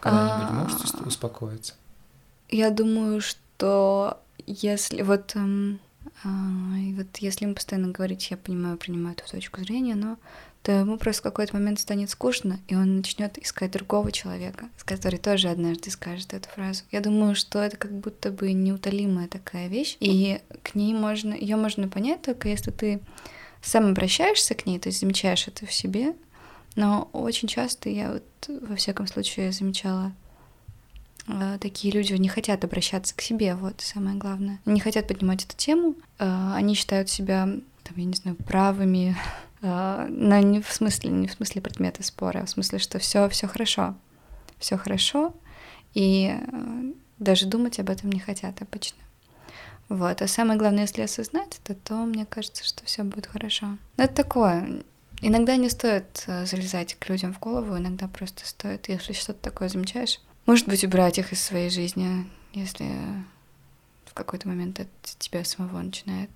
когда-нибудь 0.00 0.48
А. 0.48 0.52
можешь 0.52 0.80
ус- 0.80 1.06
успокоиться? 1.06 1.74
Я 2.48 2.70
думаю, 2.70 3.20
что 3.20 4.20
если 4.46 5.02
вот, 5.02 5.34
эм, 5.36 5.78
а, 6.24 6.28
и 6.78 6.94
вот 6.94 7.16
если 7.18 7.44
ему 7.44 7.54
постоянно 7.54 7.92
говорить, 7.92 8.30
я 8.30 8.36
понимаю, 8.36 8.76
принимаю 8.76 9.16
эту 9.16 9.30
точку 9.30 9.60
зрения, 9.60 9.94
но 9.94 10.16
то 10.62 10.72
ему 10.72 10.96
просто 10.96 11.20
в 11.20 11.24
какой-то 11.24 11.56
момент 11.56 11.80
станет 11.80 12.08
скучно, 12.10 12.60
и 12.68 12.76
он 12.76 12.98
начнет 12.98 13.36
искать 13.38 13.72
другого 13.72 14.12
человека, 14.12 14.68
с 14.76 14.84
который 14.84 15.18
тоже 15.18 15.48
однажды 15.48 15.90
скажет 15.90 16.34
эту 16.34 16.48
фразу. 16.48 16.84
Я 16.92 17.00
думаю, 17.00 17.34
что 17.34 17.58
это 17.60 17.76
как 17.76 17.92
будто 17.92 18.30
бы 18.30 18.52
неутолимая 18.52 19.26
такая 19.26 19.68
вещь, 19.68 19.96
и 19.98 20.40
к 20.62 20.74
ней 20.74 20.94
можно, 20.94 21.34
ее 21.34 21.56
можно 21.56 21.88
понять 21.88 22.22
только 22.22 22.48
если 22.48 22.70
ты 22.70 23.00
сам 23.60 23.90
обращаешься 23.90 24.54
к 24.54 24.66
ней, 24.66 24.78
то 24.78 24.88
есть 24.88 25.00
замечаешь 25.00 25.48
это 25.48 25.66
в 25.66 25.72
себе, 25.72 26.14
но 26.76 27.08
очень 27.12 27.48
часто 27.48 27.88
я 27.88 28.12
вот 28.12 28.22
во 28.68 28.76
всяком 28.76 29.06
случае 29.06 29.52
замечала 29.52 30.12
э, 31.26 31.58
такие 31.60 31.92
люди 31.92 32.12
не 32.14 32.28
хотят 32.28 32.64
обращаться 32.64 33.14
к 33.14 33.20
себе, 33.20 33.54
вот 33.56 33.80
самое 33.80 34.16
главное. 34.16 34.60
Не 34.64 34.80
хотят 34.80 35.08
поднимать 35.08 35.44
эту 35.44 35.56
тему, 35.56 35.96
э, 36.18 36.52
они 36.54 36.74
считают 36.74 37.08
себя, 37.08 37.46
там, 37.84 37.96
я 37.96 38.04
не 38.04 38.14
знаю, 38.14 38.36
правыми, 38.36 39.16
но 39.62 40.38
не 40.40 40.60
в 40.60 40.72
смысле, 40.72 41.10
не 41.10 41.28
в 41.28 41.32
смысле 41.32 41.62
предмета 41.62 42.02
спора, 42.02 42.40
а 42.40 42.46
в 42.46 42.50
смысле, 42.50 42.78
что 42.78 42.98
все, 42.98 43.28
все 43.28 43.46
хорошо, 43.46 43.94
все 44.58 44.76
хорошо, 44.76 45.34
и 45.94 46.36
э, 46.36 46.92
даже 47.18 47.46
думать 47.46 47.78
об 47.78 47.90
этом 47.90 48.10
не 48.10 48.20
хотят 48.20 48.60
обычно. 48.60 48.98
Вот. 49.88 50.20
А 50.20 50.26
самое 50.26 50.58
главное, 50.58 50.82
если 50.82 51.02
осознать 51.02 51.60
это, 51.62 51.74
то 51.74 51.94
мне 51.94 52.26
кажется, 52.26 52.64
что 52.64 52.84
все 52.84 53.04
будет 53.04 53.26
хорошо. 53.26 53.78
Но 53.96 54.04
это 54.04 54.14
такое. 54.14 54.82
Иногда 55.20 55.56
не 55.56 55.70
стоит 55.70 56.24
э, 56.26 56.44
залезать 56.46 56.96
к 56.96 57.08
людям 57.08 57.32
в 57.32 57.38
голову, 57.38 57.78
иногда 57.78 58.08
просто 58.08 58.46
стоит, 58.46 58.88
если 58.88 59.12
что-то 59.12 59.40
такое 59.40 59.68
замечаешь, 59.68 60.20
может 60.46 60.66
быть, 60.66 60.82
убрать 60.82 61.18
их 61.18 61.32
из 61.32 61.40
своей 61.40 61.70
жизни, 61.70 62.28
если 62.52 62.90
в 64.06 64.14
какой-то 64.14 64.48
момент 64.48 64.80
это 64.80 64.90
тебя 65.18 65.44
самого 65.44 65.80
начинает 65.80 66.30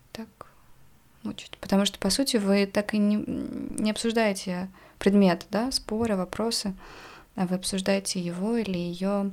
мучить. 1.26 1.56
Потому 1.60 1.84
что, 1.84 1.98
по 1.98 2.10
сути, 2.10 2.36
вы 2.36 2.66
так 2.66 2.94
и 2.94 2.98
не, 2.98 3.16
не 3.16 3.90
обсуждаете 3.90 4.68
предмет, 4.98 5.46
да, 5.50 5.70
спора, 5.70 6.16
вопросы, 6.16 6.74
а 7.34 7.46
вы 7.46 7.56
обсуждаете 7.56 8.20
его 8.20 8.56
или 8.56 8.78
ее 8.78 9.32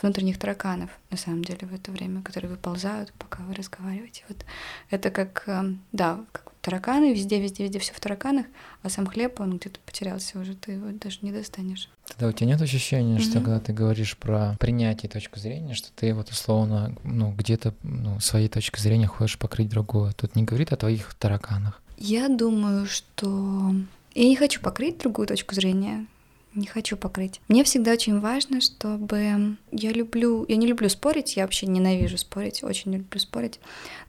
внутренних 0.00 0.38
тараканов, 0.38 0.90
на 1.10 1.16
самом 1.16 1.44
деле, 1.44 1.66
в 1.66 1.74
это 1.74 1.90
время, 1.90 2.22
которые 2.22 2.50
выползают, 2.50 3.12
пока 3.18 3.42
вы 3.42 3.54
разговариваете. 3.54 4.24
Вот 4.28 4.44
это 4.90 5.10
как, 5.10 5.44
э, 5.46 5.74
да, 5.92 6.20
как 6.32 6.47
тараканы, 6.68 7.12
везде, 7.14 7.40
везде, 7.40 7.64
везде 7.64 7.78
все 7.78 7.92
в 7.94 8.00
тараканах, 8.00 8.46
а 8.82 8.90
сам 8.90 9.06
хлеб, 9.06 9.40
он 9.40 9.56
где-то 9.56 9.80
потерялся 9.86 10.38
уже, 10.38 10.54
ты 10.54 10.72
его 10.72 10.86
даже 10.92 11.18
не 11.22 11.32
достанешь. 11.32 11.88
Тогда 12.06 12.28
у 12.28 12.32
тебя 12.32 12.48
нет 12.48 12.60
ощущения, 12.60 13.18
что 13.18 13.36
Мгм. 13.38 13.44
когда 13.44 13.60
ты 13.60 13.72
говоришь 13.72 14.16
про 14.16 14.54
принятие 14.60 15.08
точки 15.10 15.38
зрения, 15.38 15.74
что 15.74 15.88
ты 15.96 16.12
вот 16.14 16.30
условно, 16.30 16.94
ну, 17.04 17.32
где-то 17.32 17.74
ну, 17.82 18.20
своей 18.20 18.48
точки 18.48 18.80
зрения 18.80 19.06
хочешь 19.06 19.38
покрыть 19.38 19.68
другую. 19.68 20.12
Тут 20.12 20.36
не 20.36 20.42
говорит 20.44 20.72
о 20.72 20.76
твоих 20.76 21.14
тараканах. 21.14 21.80
Я 21.96 22.28
думаю, 22.28 22.86
что 22.86 23.74
я 24.14 24.24
не 24.24 24.36
хочу 24.36 24.60
покрыть 24.60 24.98
другую 24.98 25.26
точку 25.26 25.54
зрения. 25.54 26.06
Не 26.54 26.66
хочу 26.66 26.96
покрыть. 26.96 27.40
Мне 27.48 27.62
всегда 27.62 27.92
очень 27.92 28.20
важно, 28.20 28.60
чтобы 28.60 29.56
я 29.70 29.92
люблю, 29.92 30.44
я 30.48 30.56
не 30.56 30.66
люблю 30.66 30.88
спорить, 30.88 31.36
я 31.36 31.44
вообще 31.44 31.66
ненавижу 31.66 32.18
спорить, 32.18 32.64
очень 32.64 32.90
не 32.90 32.96
люблю 32.98 33.20
спорить, 33.20 33.60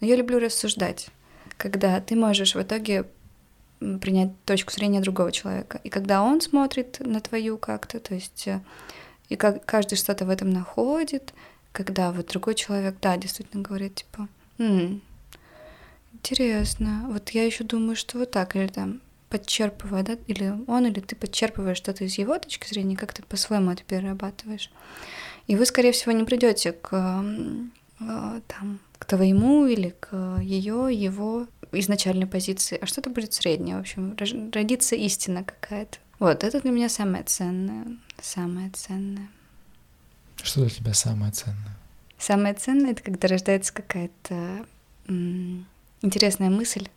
но 0.02 0.08
я 0.08 0.16
люблю 0.16 0.40
рассуждать, 0.40 1.10
когда 1.60 2.00
ты 2.00 2.16
можешь 2.16 2.56
в 2.56 2.62
итоге 2.62 3.06
принять 3.80 4.32
точку 4.46 4.74
зрения 4.74 5.02
другого 5.02 5.32
человека. 5.32 5.80
И 5.84 5.90
когда 5.90 6.24
он 6.24 6.42
смотрит 6.42 7.00
на 7.00 7.20
твою 7.20 7.58
как-то, 7.58 8.00
то 8.00 8.16
есть 8.16 8.48
э, 8.48 8.62
и 9.30 9.36
как 9.36 9.66
каждый 9.66 9.96
что-то 9.96 10.26
в 10.26 10.30
этом 10.30 10.50
находит, 10.50 11.34
когда 11.72 12.12
вот 12.12 12.28
другой 12.28 12.56
человек, 12.56 12.96
да, 13.02 13.16
действительно 13.18 13.62
говорит, 13.62 13.96
типа, 13.96 14.28
«М, 14.58 15.02
Интересно. 16.14 17.06
Вот 17.10 17.30
я 17.30 17.46
еще 17.46 17.64
думаю, 17.64 17.96
что 17.96 18.18
вот 18.18 18.32
так, 18.32 18.56
или 18.56 18.68
там 18.68 19.00
подчерпывая, 19.30 20.04
да, 20.04 20.18
или 20.28 20.54
он, 20.68 20.88
или 20.88 21.00
ты 21.00 21.16
подчерпываешь 21.16 21.78
что-то 21.78 22.04
из 22.04 22.18
его 22.18 22.38
точки 22.40 22.68
зрения, 22.68 22.98
как 22.98 23.14
ты 23.14 23.22
по-своему 23.24 23.72
это 23.72 23.84
перерабатываешь. 23.84 24.72
И 25.48 25.56
вы, 25.56 25.66
скорее 25.66 25.92
всего, 25.92 26.12
не 26.12 26.24
придете 26.24 26.72
к 26.72 26.90
э, 28.00 28.42
там 28.48 28.80
к 29.00 29.06
твоему 29.06 29.66
или 29.66 29.96
к 30.00 30.40
ее, 30.42 30.90
его 30.92 31.48
изначальной 31.72 32.28
позиции, 32.28 32.78
а 32.82 32.86
что-то 32.86 33.10
будет 33.10 33.34
среднее, 33.34 33.78
в 33.78 33.80
общем, 33.82 34.16
родится 34.54 34.96
истина 34.96 35.44
какая-то. 35.44 35.98
Вот, 36.20 36.44
это 36.44 36.62
для 36.62 36.72
меня 36.72 36.90
самое 36.90 37.24
ценное, 37.24 37.98
самое 38.22 38.70
ценное. 38.72 39.30
Что 40.44 40.62
для 40.62 40.70
тебя 40.70 40.94
самое 40.94 41.32
ценное? 41.32 41.78
Самое 42.18 42.54
ценное— 42.54 42.92
это 42.94 43.02
когда 43.04 43.28
рождается 43.28 43.74
какая-то 43.74 44.66
интересная 46.02 46.50
мысль 46.50 46.88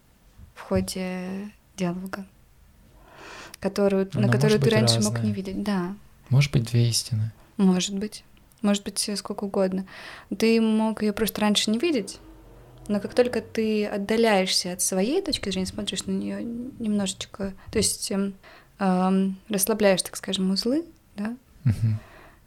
в 0.55 0.61
ходе 0.63 1.51
диалога, 1.77 2.27
которую, 3.61 4.09
Она 4.15 4.27
на 4.27 4.33
которую 4.33 4.61
ты 4.61 4.71
раньше 4.71 4.97
мог 5.01 5.15
разная. 5.15 5.23
не 5.23 5.33
видеть. 5.33 5.63
Да, 5.63 5.95
Может 6.29 6.53
быть, 6.53 6.65
две 6.71 6.89
истины. 6.89 7.31
может 7.57 7.95
быть. 7.97 8.25
Может 8.63 8.85
быть, 8.85 9.09
э, 9.09 9.17
сколько 9.17 9.45
угодно. 9.45 9.87
Ты 10.37 10.61
мог 10.61 11.03
ее 11.03 11.13
просто 11.13 11.41
раньше 11.41 11.71
не 11.71 11.79
видеть, 11.79 12.19
но 12.89 13.01
как 13.01 13.15
только 13.15 13.41
ты 13.41 13.87
отдаляешься 13.87 14.73
от 14.73 14.81
своей 14.81 15.21
точки 15.23 15.51
зрения, 15.51 15.67
смотришь 15.67 16.05
на 16.07 16.13
нее 16.13 16.43
немножечко, 16.43 17.55
то 17.71 17.79
есть 17.79 18.11
эм, 18.11 18.35
эм, 18.79 19.37
расслабляешь, 19.49 20.03
так 20.03 20.17
скажем, 20.17 20.51
узлы, 20.51 20.85
да, 21.17 21.37
Мгм. 21.65 21.99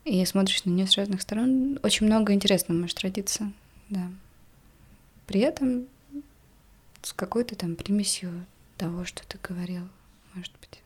и 0.05 0.25
смотришь 0.25 0.63
на 0.65 0.69
нее 0.71 0.87
с 0.87 0.97
разных 0.97 1.21
сторон, 1.21 1.79
очень 1.83 2.05
много 2.05 2.33
интересного 2.33 2.77
может 2.77 2.99
родиться, 3.01 3.51
да. 3.89 4.09
При 5.27 5.39
этом 5.41 5.87
с 7.01 7.13
какой-то 7.13 7.55
там 7.55 7.75
примесью 7.75 8.45
того, 8.77 9.05
что 9.05 9.25
ты 9.27 9.37
говорил, 9.41 9.87
может 10.33 10.53
быть. 10.59 10.81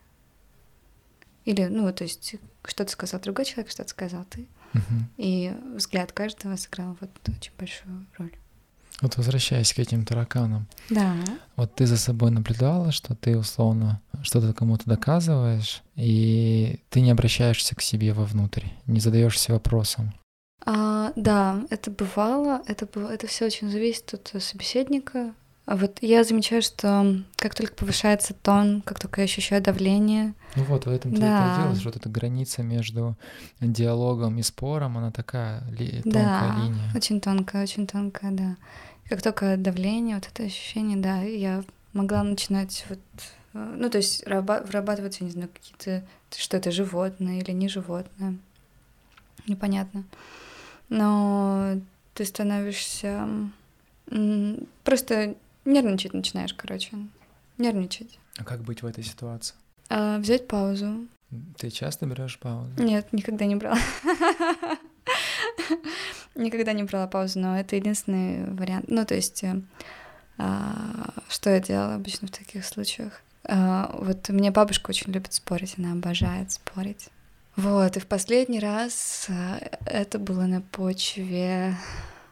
Или, 1.46 1.66
ну, 1.66 1.92
то 1.94 2.04
есть, 2.04 2.36
что-то 2.66 2.92
сказал 2.92 3.20
другой 3.20 3.46
человек, 3.46 3.72
что-то 3.72 3.90
сказал 3.90 4.26
ты. 4.30 4.46
Мгм. 4.74 5.10
И 5.18 5.54
взгляд 5.76 6.12
каждого 6.12 6.56
сыграл 6.56 6.98
вот 7.00 7.10
очень 7.28 7.52
большую 7.58 8.06
роль. 8.18 8.34
Вот 9.02 9.16
возвращаясь 9.16 9.74
к 9.74 9.80
этим 9.80 10.04
тараканам. 10.06 10.68
Да. 10.90 11.16
Вот 11.56 11.74
ты 11.76 11.86
за 11.86 11.98
собой 11.98 12.32
наблюдала, 12.32 12.92
что 12.92 13.16
ты 13.16 13.38
условно 13.38 14.02
что-то 14.24 14.54
кому-то 14.54 14.84
доказываешь, 14.86 15.82
и 15.96 16.80
ты 16.90 17.00
не 17.00 17.12
обращаешься 17.12 17.76
к 17.76 17.82
себе 17.82 18.14
вовнутрь, 18.14 18.66
не 18.88 19.00
задаешься 19.00 19.54
вопросом. 19.54 20.14
А, 20.66 21.14
да, 21.16 21.64
это 21.70 21.92
бывало. 21.92 22.62
Это, 22.68 22.88
это 23.00 23.28
все 23.28 23.46
очень 23.46 23.72
зависит 23.72 24.14
от 24.14 24.44
собеседника. 24.44 25.34
А 25.70 25.76
вот 25.76 26.00
я 26.02 26.24
замечаю, 26.24 26.64
что 26.64 27.22
как 27.36 27.54
только 27.54 27.76
повышается 27.76 28.34
тон, 28.34 28.82
как 28.82 29.00
только 29.00 29.22
я 29.22 29.26
ощущаю 29.26 29.62
давление. 29.62 30.34
Ну 30.56 30.64
вот, 30.64 30.88
в 30.88 30.90
этом 30.90 31.14
да. 31.14 31.58
ты 31.58 31.62
дело, 31.62 31.76
что 31.76 31.90
вот 31.90 31.96
эта 31.96 32.10
граница 32.10 32.64
между 32.64 33.16
диалогом 33.62 34.40
и 34.40 34.42
спором, 34.42 34.98
она 34.98 35.12
такая 35.12 35.62
ли, 35.70 36.02
тонкая 36.02 36.24
да, 36.24 36.56
линия. 36.58 36.92
Очень 36.96 37.22
тонкая, 37.22 37.62
очень 37.62 37.86
тонкая, 37.86 38.32
да. 38.32 38.56
Как 39.10 39.22
только 39.22 39.58
давление, 39.58 40.16
вот 40.16 40.26
это 40.26 40.42
ощущение, 40.42 40.98
да, 40.98 41.22
я 41.22 41.64
могла 41.94 42.24
начинать 42.24 42.84
вот, 42.90 43.00
э, 43.54 43.76
ну, 43.78 43.92
то 43.92 44.00
есть 44.00 44.26
вырабатывать, 44.26 45.20
я 45.20 45.28
не 45.28 45.32
знаю, 45.32 45.50
какие-то, 45.54 46.04
что 46.36 46.58
это 46.58 46.72
животное 46.72 47.42
или 47.42 47.52
не 47.52 47.70
животное, 47.70 48.38
непонятно. 49.46 50.04
Но 50.90 51.76
ты 52.16 52.26
становишься 52.26 53.30
просто 54.84 55.36
нервничать 55.66 56.14
начинаешь, 56.14 56.54
короче, 56.54 56.92
нервничать. 57.58 58.20
А 58.38 58.44
как 58.44 58.62
быть 58.62 58.82
в 58.82 58.86
этой 58.86 59.04
ситуации? 59.04 59.56
А, 59.90 60.18
взять 60.20 60.48
паузу. 60.48 61.08
Ты 61.58 61.70
часто 61.70 62.06
берешь 62.06 62.40
паузу? 62.40 62.72
Нет, 62.78 63.12
никогда 63.12 63.46
не 63.46 63.56
брала. 63.56 63.78
Никогда 66.36 66.74
не 66.74 66.84
брала 66.84 67.08
паузу, 67.08 67.40
но 67.40 67.60
это 67.60 67.76
единственный 67.76 68.50
вариант. 68.52 68.86
Ну, 68.88 69.06
то 69.06 69.16
есть, 69.16 69.44
э, 69.44 69.62
а, 70.38 71.14
что 71.28 71.50
я 71.50 71.60
делала 71.60 71.96
обычно 71.96 72.28
в 72.28 72.32
таких 72.32 72.66
случаях? 72.66 73.22
А, 73.44 73.94
вот 74.00 74.30
мне 74.30 74.52
бабушка 74.52 74.90
очень 74.92 75.12
любит 75.12 75.34
спорить, 75.34 75.76
она 75.78 75.92
обожает 75.94 76.52
спорить. 76.52 77.10
Вот, 77.56 77.98
и 77.98 78.00
в 78.00 78.08
последний 78.08 78.60
раз 78.60 79.26
э, 79.28 79.70
это 79.86 80.18
было 80.18 80.44
на 80.44 80.62
почве 80.62 81.76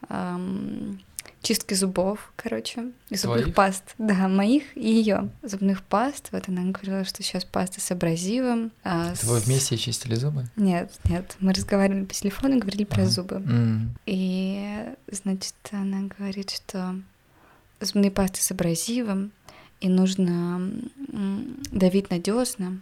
эм, 0.10 1.02
чистки 1.42 1.74
зубов, 1.74 2.32
короче, 2.36 2.92
и 3.10 3.16
зубных 3.16 3.44
Твоих? 3.44 3.56
паст. 3.56 3.84
Да, 3.98 4.28
моих 4.28 4.64
и 4.76 4.90
ее 4.90 5.30
зубных 5.44 5.84
паст. 5.84 6.30
Вот 6.32 6.48
она 6.48 6.64
говорила, 6.72 7.06
что 7.06 7.24
сейчас 7.24 7.46
паста 7.46 7.80
с 7.80 7.92
абразивом. 7.92 8.72
А 8.84 9.16
с... 9.16 9.24
Вы 9.24 9.40
вместе 9.40 9.78
чистили 9.78 10.16
зубы? 10.16 10.46
Нет, 10.56 10.92
нет, 11.06 11.36
мы 11.40 11.54
разговаривали 11.54 12.06
по 12.06 12.14
телефону 12.14 12.58
и 12.58 12.60
говорили 12.60 12.84
про 12.84 13.04
а. 13.04 13.06
зубы. 13.06 13.36
Mm. 13.38 13.88
И, 14.06 14.86
значит, 15.12 15.56
она 15.72 16.10
говорит, 16.18 16.52
что 16.52 17.00
зубные 17.80 18.12
пасты 18.12 18.42
с 18.42 18.52
абразивом, 18.52 19.32
и 19.80 19.90
нужно 19.90 20.72
давить 21.72 22.10
на 22.10 22.20
десна. 22.20 22.80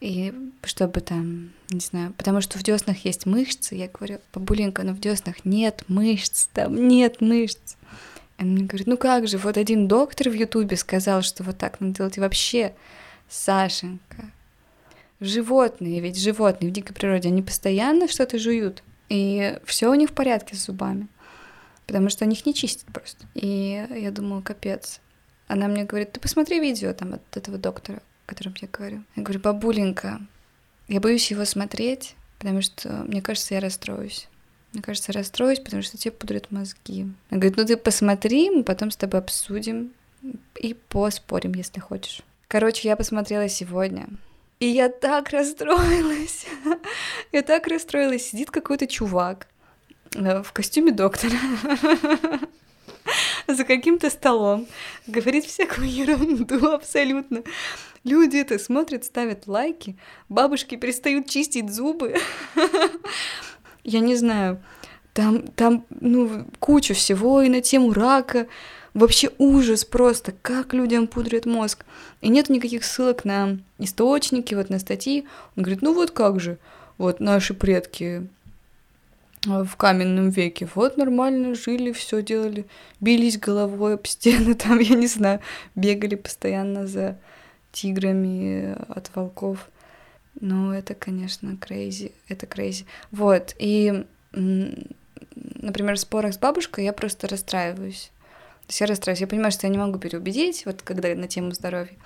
И 0.00 0.32
чтобы 0.62 1.00
там, 1.00 1.50
не 1.70 1.80
знаю, 1.80 2.12
потому 2.16 2.40
что 2.40 2.58
в 2.58 2.62
деснах 2.62 3.04
есть 3.04 3.26
мышцы, 3.26 3.74
я 3.74 3.88
говорю, 3.88 4.20
бабуленька, 4.32 4.84
но 4.84 4.92
в 4.92 5.00
деснах 5.00 5.44
нет 5.44 5.82
мышц, 5.88 6.48
там 6.52 6.88
нет 6.88 7.20
мышц. 7.20 7.74
Она 8.36 8.50
мне 8.50 8.64
говорит, 8.64 8.86
ну 8.86 8.96
как 8.96 9.26
же, 9.26 9.38
вот 9.38 9.56
один 9.56 9.88
доктор 9.88 10.30
в 10.30 10.34
Ютубе 10.34 10.76
сказал, 10.76 11.22
что 11.22 11.42
вот 11.42 11.58
так 11.58 11.80
надо 11.80 11.96
делать. 11.96 12.16
И 12.16 12.20
вообще, 12.20 12.74
Сашенька, 13.28 14.30
животные, 15.18 16.00
ведь 16.00 16.20
животные 16.20 16.70
в 16.70 16.72
дикой 16.72 16.94
природе, 16.94 17.28
они 17.28 17.42
постоянно 17.42 18.06
что-то 18.06 18.38
жуют. 18.38 18.84
И 19.08 19.58
все 19.64 19.90
у 19.90 19.94
них 19.94 20.10
в 20.10 20.14
порядке 20.14 20.54
с 20.54 20.66
зубами. 20.66 21.08
Потому 21.86 22.10
что 22.10 22.24
они 22.24 22.36
их 22.36 22.46
не 22.46 22.54
чистят 22.54 22.86
просто. 22.92 23.26
И 23.34 23.86
я 23.90 24.10
думала, 24.12 24.42
капец. 24.42 25.00
Она 25.48 25.66
мне 25.66 25.84
говорит, 25.84 26.12
ты 26.12 26.20
посмотри 26.20 26.60
видео 26.60 26.92
там 26.92 27.14
от 27.14 27.36
этого 27.36 27.56
доктора, 27.56 28.02
о 28.28 28.34
котором 28.34 28.54
я 28.60 28.68
говорю. 28.68 29.02
Я 29.16 29.22
говорю, 29.22 29.40
бабуленька, 29.40 30.20
я 30.86 31.00
боюсь 31.00 31.30
его 31.30 31.46
смотреть, 31.46 32.14
потому 32.38 32.60
что, 32.60 32.90
мне 33.08 33.22
кажется, 33.22 33.54
я 33.54 33.60
расстроюсь. 33.60 34.28
Мне 34.74 34.82
кажется, 34.82 35.12
расстроюсь, 35.12 35.60
потому 35.60 35.82
что 35.82 35.96
тебе 35.96 36.12
пудрят 36.12 36.50
мозги. 36.50 37.06
Она 37.30 37.40
говорит, 37.40 37.56
ну 37.56 37.64
ты 37.64 37.78
посмотри, 37.78 38.50
мы 38.50 38.64
потом 38.64 38.90
с 38.90 38.96
тобой 38.96 39.20
обсудим 39.20 39.92
и 40.58 40.74
поспорим, 40.74 41.54
если 41.54 41.80
хочешь. 41.80 42.20
Короче, 42.48 42.88
я 42.88 42.96
посмотрела 42.96 43.48
сегодня. 43.48 44.08
И 44.60 44.66
я 44.66 44.90
так 44.90 45.30
расстроилась. 45.30 46.46
я 47.32 47.42
так 47.42 47.66
расстроилась. 47.66 48.28
Сидит 48.28 48.50
какой-то 48.50 48.86
чувак 48.86 49.46
э, 50.14 50.42
в 50.42 50.52
костюме 50.52 50.92
доктора 50.92 51.36
за 53.46 53.64
каким-то 53.64 54.10
столом, 54.10 54.66
говорит 55.06 55.44
всякую 55.44 55.90
ерунду 55.90 56.66
абсолютно. 56.72 57.42
Люди 58.04 58.36
это 58.36 58.58
смотрят, 58.58 59.04
ставят 59.04 59.46
лайки, 59.46 59.96
бабушки 60.28 60.76
перестают 60.76 61.28
чистить 61.28 61.70
зубы 61.70 62.14
я 63.88 64.00
не 64.00 64.16
знаю, 64.16 64.62
там, 65.14 65.42
там, 65.48 65.84
ну, 66.00 66.46
куча 66.58 66.94
всего 66.94 67.42
и 67.42 67.48
на 67.48 67.60
тему 67.60 67.92
рака. 67.92 68.46
Вообще 68.94 69.30
ужас 69.38 69.84
просто, 69.84 70.32
как 70.42 70.74
людям 70.74 71.06
пудрят 71.06 71.46
мозг. 71.46 71.84
И 72.20 72.28
нет 72.28 72.48
никаких 72.48 72.84
ссылок 72.84 73.24
на 73.24 73.58
источники, 73.78 74.54
вот 74.54 74.70
на 74.70 74.78
статьи. 74.78 75.26
Он 75.56 75.62
говорит, 75.62 75.82
ну 75.82 75.94
вот 75.94 76.10
как 76.10 76.40
же, 76.40 76.58
вот 76.98 77.20
наши 77.20 77.54
предки 77.54 78.26
в 79.44 79.76
каменном 79.76 80.30
веке, 80.30 80.68
вот 80.74 80.96
нормально 80.96 81.54
жили, 81.54 81.92
все 81.92 82.22
делали, 82.22 82.66
бились 83.00 83.38
головой 83.38 83.94
об 83.94 84.06
стены, 84.06 84.54
там, 84.56 84.78
я 84.78 84.94
не 84.94 85.06
знаю, 85.06 85.40
бегали 85.74 86.16
постоянно 86.16 86.86
за 86.86 87.18
тиграми 87.72 88.76
от 88.88 89.10
волков. 89.14 89.68
Ну, 90.40 90.72
это, 90.72 90.94
конечно, 90.94 91.56
crazy, 91.56 92.12
это 92.28 92.46
crazy. 92.46 92.86
Вот, 93.10 93.54
и, 93.58 94.04
например, 94.32 95.96
в 95.96 96.00
спорах 96.00 96.34
с 96.34 96.38
бабушкой 96.38 96.84
я 96.84 96.92
просто 96.92 97.26
расстраиваюсь. 97.28 98.10
То 98.66 98.70
есть 98.70 98.80
я 98.80 98.86
расстраиваюсь. 98.86 99.20
Я 99.22 99.26
понимаю, 99.26 99.50
что 99.50 99.66
я 99.66 99.72
не 99.72 99.78
могу 99.78 99.98
переубедить, 99.98 100.64
вот 100.64 100.82
когда 100.82 101.12
на 101.14 101.26
тему 101.26 101.52
здоровья, 101.52 101.96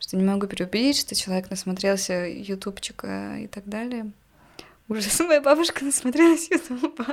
что 0.00 0.16
не 0.16 0.24
могу 0.24 0.46
переубедить, 0.46 0.98
что 0.98 1.14
человек 1.14 1.50
насмотрелся 1.50 2.26
ютубчика 2.26 3.38
и 3.38 3.46
так 3.46 3.64
далее. 3.66 4.10
Ужас, 4.88 5.20
моя 5.26 5.40
бабушка 5.40 5.84
насмотрелась 5.84 6.50
ютуба. 6.50 7.06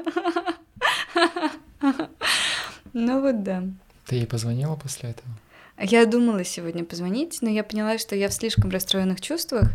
Ну 2.94 3.22
вот 3.22 3.44
да. 3.44 3.64
Ты 4.06 4.16
ей 4.16 4.28
позвонила 4.28 4.76
после 4.76 5.10
этого? 5.10 5.28
Я 5.78 6.06
думала 6.06 6.46
сегодня 6.46 6.86
позвонить, 6.86 7.42
но 7.42 7.50
я 7.50 7.64
поняла, 7.64 7.98
что 7.98 8.16
я 8.16 8.30
в 8.30 8.34
слишком 8.34 8.70
расстроенных 8.70 9.20
чувствах, 9.20 9.70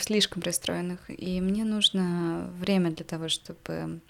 слишком 0.00 0.42
расстроенных, 0.42 1.00
и 1.08 1.40
мне 1.40 1.64
нужно 1.64 2.48
время 2.60 2.92
для 2.92 3.04
того, 3.04 3.28
чтобы 3.28 4.00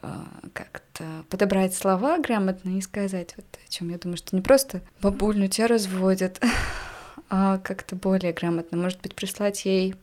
э, 0.00 0.08
как-то 0.54 1.04
подобрать 1.28 1.74
слова 1.74 2.18
грамотно 2.18 2.78
и 2.78 2.80
сказать 2.80 3.34
вот 3.36 3.44
о 3.44 3.70
чем 3.70 3.90
я 3.90 3.98
думаю, 3.98 4.16
что 4.16 4.34
не 4.34 4.40
просто 4.40 4.80
бабуль, 5.02 5.36
ну 5.36 5.46
тебя 5.48 5.66
разводят, 5.66 6.42
а 7.28 7.58
как-то 7.58 7.94
более 7.94 8.32
грамотно. 8.32 8.78
Может 8.78 9.02
быть, 9.02 9.14
прислать 9.14 9.66
ей 9.66 9.94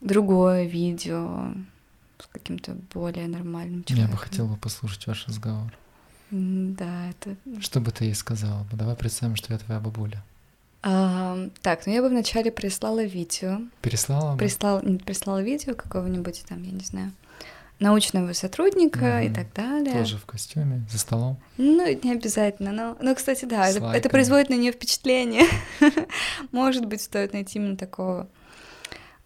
другое 0.00 0.64
видео 0.64 1.52
с 2.18 2.26
каким-то 2.26 2.76
более 2.92 3.28
нормальным 3.28 3.84
человеком. 3.84 4.10
Я 4.10 4.16
бы 4.16 4.18
хотела 4.18 4.56
послушать 4.56 5.06
ваш 5.06 5.26
разговор. 5.26 5.72
Да, 6.30 7.10
это... 7.10 7.36
Что 7.60 7.80
бы 7.80 7.90
ты 7.90 8.04
ей 8.04 8.14
сказала? 8.14 8.66
Давай 8.72 8.96
представим, 8.96 9.36
что 9.36 9.52
я 9.52 9.58
твоя 9.58 9.80
бабуля. 9.80 10.22
А, 10.82 11.48
так, 11.62 11.86
ну 11.86 11.92
я 11.92 12.02
бы 12.02 12.08
вначале 12.08 12.52
прислала 12.52 13.02
видео. 13.04 13.60
Переслала? 13.82 14.32
Бы? 14.32 14.38
Прислала, 14.38 14.80
прислала 14.80 15.42
видео 15.42 15.74
какого-нибудь 15.74 16.44
там, 16.48 16.62
я 16.62 16.70
не 16.70 16.84
знаю, 16.84 17.12
научного 17.80 18.32
сотрудника 18.32 19.18
угу. 19.18 19.26
и 19.26 19.34
так 19.34 19.52
далее. 19.54 19.92
Тоже 19.92 20.18
в 20.18 20.26
костюме, 20.26 20.82
за 20.90 20.98
столом. 20.98 21.36
Ну, 21.56 21.86
не 22.02 22.12
обязательно. 22.12 22.72
Но, 22.72 22.96
ну, 23.00 23.14
кстати, 23.14 23.44
да, 23.44 23.68
это, 23.68 23.84
это 23.86 24.08
производит 24.08 24.50
на 24.50 24.54
нее 24.54 24.72
впечатление. 24.72 25.46
Может 26.52 26.86
быть, 26.86 27.00
стоит 27.00 27.32
найти 27.32 27.58
именно 27.58 27.76
такого 27.76 28.28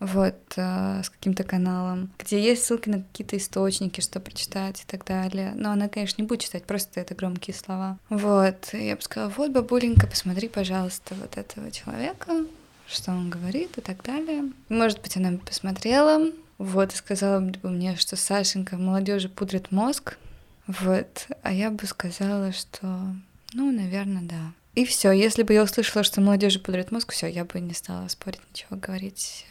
вот, 0.03 0.35
э, 0.57 1.03
с 1.03 1.11
каким-то 1.11 1.45
каналом, 1.45 2.11
где 2.19 2.43
есть 2.43 2.65
ссылки 2.65 2.89
на 2.89 3.03
какие-то 3.03 3.37
источники, 3.37 4.01
что 4.01 4.19
прочитать 4.19 4.83
и 4.83 4.85
так 4.85 5.05
далее. 5.05 5.53
Но 5.55 5.71
она, 5.71 5.89
конечно, 5.89 6.21
не 6.21 6.27
будет 6.27 6.41
читать, 6.41 6.65
просто 6.65 7.01
это 7.01 7.15
громкие 7.15 7.55
слова. 7.55 7.99
Вот, 8.09 8.71
и 8.73 8.89
я 8.89 8.97
бы 8.97 9.03
сказала, 9.03 9.33
вот, 9.37 9.53
бабуленька, 9.53 10.09
посмотри, 10.09 10.49
пожалуйста, 10.49 11.15
вот 11.15 11.37
этого 11.37 11.71
человека, 11.71 12.45
что 12.89 13.13
он 13.13 13.31
говорит 13.31 13.79
и 13.79 13.81
так 13.81 14.03
далее. 14.03 14.51
Может 14.69 15.01
быть, 15.01 15.17
она 15.17 15.39
посмотрела, 15.39 16.33
вот, 16.59 16.93
и 16.93 16.97
сказала 16.97 17.41
бы 17.41 17.71
мне, 17.71 17.95
что 17.97 18.17
Сашенька 18.17 18.77
молодежи 18.77 19.29
пудрит 19.29 19.71
мозг, 19.71 20.19
вот, 20.67 21.29
а 21.43 21.53
я 21.53 21.71
бы 21.71 21.87
сказала, 21.87 22.51
что, 22.53 23.15
ну, 23.53 23.71
наверное, 23.71 24.23
да. 24.23 24.53
И 24.75 24.85
все, 24.85 25.13
если 25.13 25.45
бы 25.45 25.53
я 25.53 25.63
услышала, 25.63 26.03
что 26.03 26.21
молодежи 26.21 26.59
пудрит 26.59 26.91
мозг, 26.91 27.13
все, 27.13 27.29
я 27.29 27.45
бы 27.45 27.61
не 27.61 27.75
стала 27.75 28.09
спорить, 28.09 28.41
ничего 28.51 28.77
говорить 28.77 29.47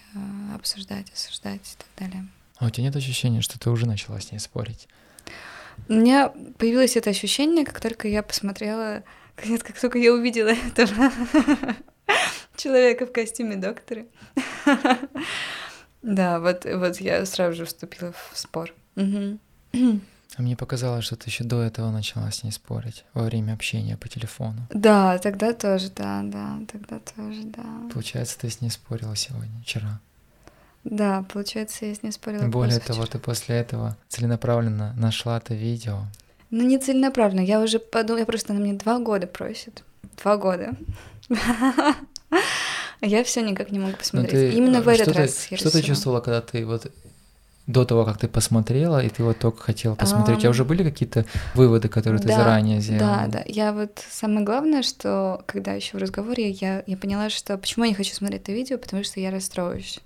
обсуждать, 0.56 1.12
осуждать 1.12 1.62
и 1.62 1.78
так 1.78 1.88
далее. 1.98 2.28
А 2.58 2.68
у 2.68 2.70
тебя 2.70 2.86
нет 2.86 2.96
ощущения, 2.96 3.42
что 3.42 3.60
ты 3.60 3.70
уже 3.70 3.86
начала 3.86 4.20
с 4.20 4.32
ней 4.32 4.40
спорить? 4.40 4.88
У 5.88 5.94
меня 5.94 6.30
появилось 6.58 6.96
это 6.96 7.10
ощущение, 7.10 7.66
как 7.66 7.82
только 7.82 8.08
я 8.08 8.24
посмотрела, 8.24 9.04
нет, 9.46 9.64
как 9.64 9.80
только 9.80 9.98
я 9.98 10.14
увидела 10.14 10.50
этого 10.68 11.12
человека 12.56 13.06
в 13.06 13.12
костюме 13.12 13.56
доктора. 13.56 14.06
Да, 16.04 16.40
вот, 16.40 16.66
вот 16.66 17.00
я 17.00 17.24
сразу 17.28 17.58
же 17.58 17.66
вступила 17.66 18.12
в 18.12 18.32
спор. 18.34 18.74
А 20.38 20.42
мне 20.42 20.56
показалось, 20.56 21.04
что 21.04 21.16
ты 21.18 21.30
еще 21.30 21.44
до 21.44 21.62
этого 21.62 21.92
начала 21.92 22.32
с 22.32 22.44
ней 22.44 22.52
спорить 22.52 23.04
во 23.14 23.24
время 23.24 23.54
общения 23.54 23.98
по 23.98 24.08
телефону. 24.08 24.66
Да, 24.70 25.18
тогда 25.18 25.54
тоже, 25.54 25.90
да, 25.90 26.22
да, 26.24 26.60
тогда 26.72 27.00
тоже, 27.16 27.42
да. 27.44 27.66
Получается, 27.94 28.40
ты 28.40 28.50
с 28.50 28.62
ней 28.62 28.70
спорила 28.70 29.16
сегодня, 29.16 29.62
вчера. 29.62 30.00
Да, 30.84 31.26
получается, 31.32 31.86
я 31.86 31.94
с 31.94 32.02
ней 32.02 32.12
спорила. 32.12 32.48
Более 32.48 32.80
того, 32.80 33.06
ты 33.06 33.20
после 33.20 33.58
этого 33.58 33.98
целенаправленно 34.08 34.94
нашла 34.98 35.38
это 35.38 35.54
видео. 35.54 36.06
Ну, 36.50 36.64
не 36.64 36.80
целенаправленно. 36.80 37.42
Я 37.42 37.62
уже 37.62 37.80
подумала, 37.80 38.20
я 38.20 38.26
просто 38.26 38.54
на 38.54 38.60
мне 38.60 38.74
два 38.74 39.00
года 39.00 39.28
просит. 39.28 39.84
Два 40.22 40.38
года. 40.38 40.76
Я 43.02 43.24
все 43.24 43.42
никак 43.42 43.72
не 43.72 43.80
могу 43.80 43.98
посмотреть. 43.98 44.52
Ты, 44.52 44.58
Именно 44.58 44.82
в 44.82 44.88
этот 44.88 45.16
раз. 45.16 45.48
Ты, 45.50 45.58
что 45.58 45.72
ты 45.72 45.82
чувствовала, 45.82 46.22
когда 46.22 46.40
ты 46.40 46.64
вот 46.66 46.92
до 47.72 47.86
того, 47.86 48.06
как 48.06 48.18
ты 48.18 48.28
посмотрела, 48.28 49.04
и 49.04 49.10
ты 49.10 49.24
вот 49.24 49.40
только 49.40 49.62
хотела 49.62 49.96
посмотреть, 49.96 50.36
um, 50.36 50.38
у 50.38 50.42
тебя 50.42 50.50
уже 50.50 50.66
были 50.66 50.84
какие-то 50.84 51.26
выводы, 51.56 51.88
которые 51.88 52.22
да, 52.22 52.28
ты 52.28 52.34
заранее 52.34 52.82
сделала? 52.82 53.24
Да, 53.28 53.28
да. 53.28 53.44
Я 53.46 53.74
вот 53.74 54.04
самое 54.10 54.46
главное, 54.46 54.84
что 54.84 55.44
когда 55.46 55.74
еще 55.74 55.98
в 55.98 56.02
разговоре 56.02 56.50
я, 56.50 56.84
я 56.86 56.98
поняла, 56.98 57.30
что 57.30 57.58
почему 57.58 57.86
я 57.86 57.90
не 57.90 57.96
хочу 57.96 58.14
смотреть 58.14 58.42
это 58.42 58.52
видео, 58.52 58.78
потому 58.78 59.04
что 59.04 59.20
я 59.20 59.32
расстроюсь. 59.32 60.00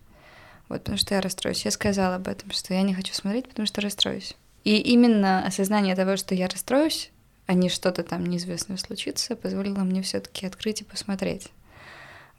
Вот, 0.68 0.80
потому 0.80 0.98
что 0.98 1.14
я 1.14 1.22
расстроюсь. 1.22 1.64
Я 1.66 1.72
сказала 1.72 2.16
об 2.16 2.28
этом, 2.28 2.52
что 2.52 2.74
я 2.74 2.82
не 2.82 2.94
хочу 2.94 3.14
смотреть, 3.14 3.48
потому 3.48 3.66
что 3.66 3.82
расстроюсь. 3.82 4.36
И 4.64 4.78
именно 4.78 5.46
осознание 5.46 5.96
того, 5.96 6.18
что 6.18 6.34
я 6.34 6.48
расстроюсь, 6.48 7.12
а 7.46 7.54
не 7.54 7.70
что-то 7.70 8.04
там 8.04 8.26
неизвестное 8.26 8.78
случится, 8.78 9.36
позволило 9.36 9.80
мне 9.80 10.02
все-таки 10.02 10.48
открыть 10.48 10.82
и 10.82 10.86
посмотреть. 10.86 11.50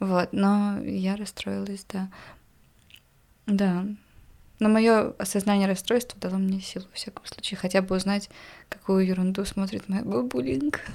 Вот, 0.01 0.31
но 0.33 0.81
я 0.83 1.17
расстроилась, 1.17 1.87
да. 1.89 2.09
Да. 3.47 3.87
Но 4.59 4.69
мое 4.69 5.12
осознание 5.19 5.69
расстройства 5.69 6.19
дало 6.21 6.38
мне 6.38 6.61
силу, 6.61 6.87
в 6.92 6.97
всяком 6.97 7.27
случае, 7.27 7.59
хотя 7.59 7.83
бы 7.83 7.97
узнать, 7.97 8.31
какую 8.69 9.07
ерунду 9.07 9.45
смотрит 9.45 9.88
моя 9.88 10.03
бабулинка. 10.03 10.81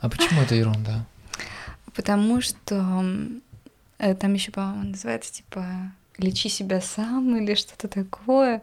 А 0.00 0.08
почему 0.08 0.40
это 0.40 0.54
ерунда? 0.54 1.04
Потому 1.94 2.40
что 2.40 3.04
э, 3.98 4.14
там 4.14 4.32
еще, 4.32 4.50
по-моему, 4.52 4.90
называется 4.90 5.32
типа 5.32 5.92
лечи 6.18 6.48
себя 6.48 6.80
сам 6.80 7.36
или 7.36 7.54
что-то 7.54 7.88
такое. 7.88 8.62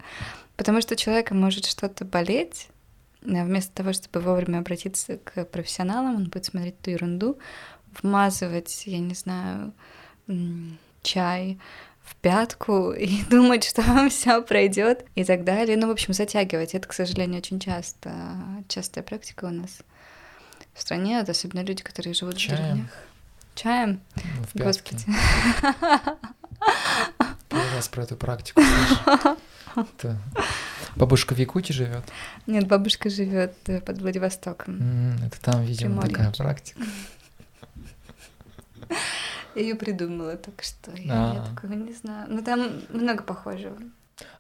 Потому 0.58 0.82
что 0.82 0.96
человека 0.96 1.34
может 1.34 1.66
что-то 1.66 2.06
болеть, 2.06 2.70
а 3.24 3.44
вместо 3.44 3.74
того, 3.74 3.94
чтобы 3.94 4.20
вовремя 4.22 4.60
обратиться 4.60 5.18
к 5.18 5.46
профессионалам, 5.46 6.16
он 6.16 6.24
будет 6.26 6.46
смотреть 6.46 6.80
ту 6.82 6.92
ерунду, 6.92 7.38
вмазывать, 8.02 8.84
я 8.86 9.00
не 9.00 9.14
знаю, 9.14 9.74
чай 11.02 11.60
в 12.04 12.16
пятку 12.16 12.92
и 12.92 13.24
думать, 13.30 13.64
что 13.64 14.10
все 14.10 14.42
пройдет 14.42 15.06
и 15.16 15.24
так 15.24 15.44
далее. 15.44 15.78
Ну, 15.78 15.88
в 15.88 15.92
общем, 15.92 16.14
затягивать. 16.14 16.76
Это, 16.76 16.88
к 16.88 16.94
сожалению, 16.94 17.40
очень 17.40 17.60
часто, 17.60 18.14
частая 18.68 19.04
практика 19.04 19.46
у 19.46 19.50
нас 19.50 19.80
в 20.74 20.82
стране, 20.82 21.20
это 21.20 21.32
особенно 21.32 21.62
люди, 21.62 21.84
которые 21.84 22.14
живут 22.14 22.38
Чаем. 22.38 22.58
в 22.58 22.62
деревнях. 22.62 22.92
Чаем? 23.56 24.02
Ну, 24.16 24.44
в 24.44 24.56
Господи. 24.56 25.06
Первый 27.50 27.76
раз 27.76 27.88
про 27.88 28.04
эту 28.04 28.16
практику. 28.16 28.62
Это... 29.76 30.18
Бабушка 30.96 31.34
в 31.34 31.40
Якутии 31.40 31.74
живет? 31.74 32.04
Нет, 32.46 32.68
бабушка 32.68 33.10
живет 33.10 33.56
э, 33.66 33.82
под 33.82 34.00
Владивостоком. 34.00 35.16
Это 35.26 35.42
там, 35.42 35.64
видимо, 35.64 36.02
Приморье. 36.02 36.12
такая 36.12 36.32
практика. 36.32 36.82
Я 39.56 39.62
ее 39.62 39.76
придумала 39.76 40.36
так 40.38 40.64
что 40.64 40.92
я, 40.96 41.32
а. 41.32 41.34
я 41.36 41.44
такого 41.44 41.74
не 41.74 41.94
знаю. 41.94 42.28
Но 42.30 42.42
там 42.42 42.82
много 42.90 43.24
похожего. 43.24 43.78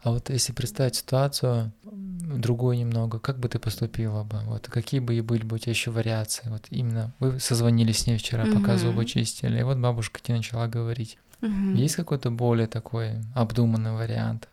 А 0.03 0.11
вот 0.11 0.29
если 0.29 0.53
представить 0.53 0.95
ситуацию 0.95 1.71
другую 1.83 2.77
немного, 2.77 3.19
как 3.19 3.39
бы 3.39 3.49
ты 3.49 3.59
поступила 3.59 4.23
бы? 4.23 4.39
Вот 4.45 4.67
какие 4.67 4.99
бы 4.99 5.15
и 5.15 5.21
были 5.21 5.43
бы 5.43 5.55
у 5.55 5.59
тебя 5.59 5.71
еще 5.71 5.91
вариации? 5.91 6.47
Вот 6.49 6.63
именно 6.69 7.11
вы 7.19 7.39
созвонились 7.39 7.99
с 7.99 8.07
ней 8.07 8.17
вчера, 8.17 8.43
угу. 8.43 8.59
пока 8.59 8.77
зубы 8.77 9.05
чистили, 9.05 9.59
и 9.59 9.63
вот 9.63 9.77
бабушка 9.77 10.19
тебе 10.21 10.37
начала 10.37 10.67
говорить. 10.67 11.17
Угу. 11.41 11.75
Есть 11.75 11.95
какой-то 11.95 12.31
более 12.31 12.67
такой 12.67 13.21
обдуманный 13.35 13.93
вариант? 13.93 14.47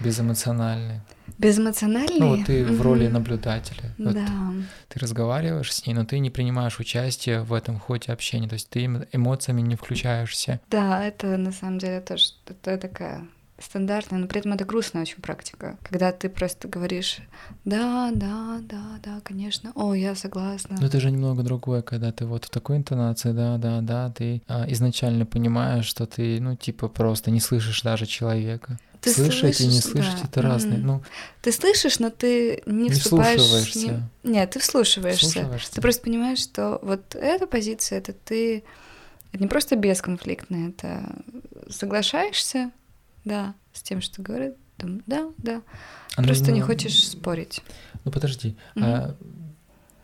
Безэмоциональный. 0.00 1.00
Безэмоциональный? 1.38 2.18
Ну, 2.18 2.36
вот 2.36 2.46
ты 2.46 2.64
в 2.64 2.80
роли 2.82 3.08
наблюдателя. 3.08 3.94
Вот 3.98 4.14
да. 4.14 4.52
Ты 4.88 5.00
разговариваешь 5.00 5.72
с 5.72 5.86
ней, 5.86 5.94
но 5.94 6.04
ты 6.04 6.18
не 6.18 6.30
принимаешь 6.30 6.78
участие 6.78 7.42
в 7.42 7.52
этом 7.52 7.78
ходе 7.78 8.12
общения, 8.12 8.48
то 8.48 8.54
есть 8.54 8.68
ты 8.68 8.84
эмоциями 8.84 9.60
не 9.60 9.76
включаешься. 9.76 10.60
Да, 10.70 11.04
это 11.04 11.36
на 11.36 11.52
самом 11.52 11.78
деле 11.78 12.00
тоже 12.00 12.26
это 12.46 12.78
такая 12.78 13.26
стандартная, 13.58 14.18
но 14.18 14.26
при 14.26 14.40
этом 14.40 14.52
это 14.52 14.64
грустная 14.64 15.02
очень 15.02 15.22
практика, 15.22 15.78
когда 15.82 16.12
ты 16.12 16.28
просто 16.28 16.68
говоришь 16.68 17.18
«да, 17.64 18.10
да, 18.14 18.60
да, 18.62 18.98
да, 19.02 19.20
конечно, 19.22 19.72
о, 19.74 19.94
я 19.94 20.14
согласна». 20.14 20.76
Но 20.80 20.86
это 20.86 21.00
же 21.00 21.10
немного 21.10 21.42
другое, 21.42 21.82
когда 21.82 22.12
ты 22.12 22.26
вот 22.26 22.44
в 22.44 22.50
такой 22.50 22.76
интонации 22.76 23.32
«да, 23.32 23.56
да, 23.58 23.80
да», 23.80 24.10
ты 24.10 24.42
а, 24.48 24.66
изначально 24.68 25.24
понимаешь, 25.24 25.86
что 25.86 26.06
ты, 26.06 26.40
ну, 26.40 26.56
типа, 26.56 26.88
просто 26.88 27.30
не 27.30 27.40
слышишь 27.40 27.82
даже 27.82 28.06
человека. 28.06 28.78
Ты 29.04 29.10
слышать 29.10 29.56
слышишь, 29.56 29.60
и 29.60 29.66
не 29.66 29.80
слышать 29.80 30.22
да. 30.22 30.28
это 30.28 30.42
разные. 30.42 30.78
Ну, 30.78 31.02
ты 31.42 31.52
слышишь, 31.52 31.98
но 31.98 32.10
ты 32.10 32.62
не, 32.66 32.84
не 32.84 32.90
вступаешь. 32.90 33.74
Не... 33.74 34.02
Нет, 34.22 34.50
ты 34.50 34.58
вслушиваешься. 34.58 35.28
вслушиваешься. 35.28 35.72
Ты 35.72 35.80
просто 35.80 36.02
понимаешь, 36.02 36.38
что 36.38 36.78
вот 36.82 37.14
эта 37.14 37.46
позиция, 37.46 37.98
это 37.98 38.12
ты 38.12 38.64
это 39.34 39.42
не 39.42 39.48
просто 39.48 39.74
бесконфликтная, 39.74 40.68
это 40.68 41.16
соглашаешься, 41.68 42.70
да, 43.24 43.54
с 43.72 43.82
тем, 43.82 44.00
что 44.00 44.22
говорят, 44.22 44.54
да, 44.78 45.26
да. 45.38 45.62
А 46.14 46.22
Просто 46.22 46.50
ну, 46.50 46.54
не 46.54 46.60
хочешь 46.60 47.08
спорить. 47.08 47.60
Ну 48.04 48.12
подожди, 48.12 48.56
угу. 48.76 48.84
а 48.84 49.16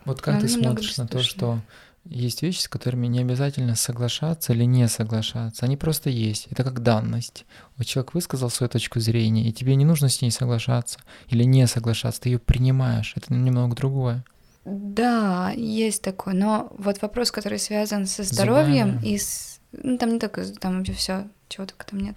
вот 0.05 0.21
как 0.21 0.35
Но 0.35 0.41
ты 0.41 0.49
смотришь 0.49 0.97
на 0.97 1.07
то, 1.07 1.23
что 1.23 1.61
есть 2.05 2.43
вещи, 2.43 2.61
с 2.61 2.69
которыми 2.69 3.07
не 3.07 3.21
обязательно 3.21 3.77
соглашаться 3.77 4.53
или 4.53 4.65
не 4.65 4.89
соглашаться. 4.89 5.65
Они 5.65 5.77
просто 5.77 6.11
есть. 6.11 6.49
Это 6.51 6.65
как 6.65 6.83
данность. 6.83 7.45
Вот 7.77 7.87
человек 7.87 8.15
высказал 8.15 8.51
свою 8.51 8.71
точку 8.71 9.01
зрения, 9.01 9.49
и 9.49 9.53
тебе 9.53 9.75
не 9.75 9.85
нужно 9.85 10.09
с 10.09 10.23
ней 10.23 10.31
соглашаться 10.31 10.99
или 11.29 11.45
не 11.45 11.67
соглашаться. 11.67 12.23
Ты 12.23 12.31
ее 12.31 12.39
принимаешь. 12.39 13.13
Это 13.17 13.33
немного 13.35 13.77
другое. 13.77 14.25
Да, 14.65 15.53
есть 15.57 16.03
такое. 16.03 16.35
Но 16.35 16.73
вот 16.79 17.01
вопрос, 17.03 17.31
который 17.31 17.59
связан 17.59 18.07
со 18.07 18.23
здоровьем 18.23 18.93
Зубами. 18.93 19.09
и 19.09 19.19
с... 19.19 19.61
Ну, 19.73 19.99
там 19.99 20.15
не 20.15 20.19
только, 20.19 20.45
там 20.59 20.79
вообще 20.79 20.93
все 20.95 21.27
чего 21.51 21.67
только 21.67 21.85
там 21.85 22.01
нет, 22.01 22.17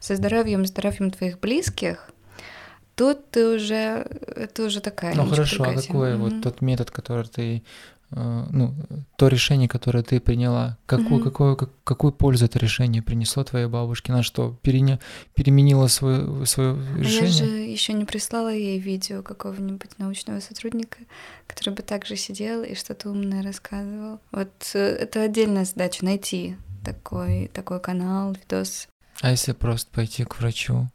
со 0.00 0.16
здоровьем, 0.16 0.66
здоровьем 0.66 1.10
твоих 1.10 1.40
близких, 1.40 2.10
тут 2.94 3.30
ты 3.30 3.54
уже, 3.54 4.06
это 4.36 4.64
уже 4.64 4.80
такая 4.80 5.14
Ну 5.14 5.26
хорошо, 5.26 5.64
а 5.64 5.74
какой 5.74 6.10
mm-hmm. 6.10 6.16
вот 6.16 6.42
тот 6.42 6.60
метод, 6.60 6.90
который 6.90 7.26
ты, 7.26 7.62
ну, 8.14 8.74
то 9.16 9.28
решение, 9.28 9.68
которое 9.68 10.02
ты 10.02 10.20
приняла, 10.20 10.78
какую, 10.86 11.20
mm-hmm. 11.20 11.24
какую, 11.24 11.56
как, 11.56 11.70
какую 11.84 12.12
пользу 12.12 12.44
это 12.44 12.58
решение 12.58 13.02
принесло 13.02 13.44
твоей 13.44 13.66
бабушке, 13.66 14.12
на 14.12 14.22
что 14.22 14.58
переня, 14.62 15.00
переменила 15.34 15.86
свое, 15.86 16.44
свое 16.46 16.76
решение? 16.98 17.22
А 17.22 17.24
я 17.24 17.30
же 17.30 17.46
еще 17.46 17.92
не 17.94 18.04
прислала 18.04 18.52
ей 18.52 18.78
видео 18.78 19.22
какого-нибудь 19.22 19.98
научного 19.98 20.40
сотрудника, 20.40 20.98
который 21.46 21.74
бы 21.74 21.82
также 21.82 22.16
сидел 22.16 22.62
и 22.62 22.74
что-то 22.74 23.10
умное 23.10 23.42
рассказывал. 23.42 24.20
Вот 24.30 24.50
э, 24.74 24.78
это 24.78 25.22
отдельная 25.22 25.64
задача 25.64 26.04
найти 26.04 26.56
такой, 26.84 27.50
такой 27.54 27.80
канал, 27.80 28.32
видос. 28.32 28.88
А 29.20 29.30
если 29.30 29.52
просто 29.52 29.90
пойти 29.90 30.24
к 30.24 30.38
врачу, 30.38 30.88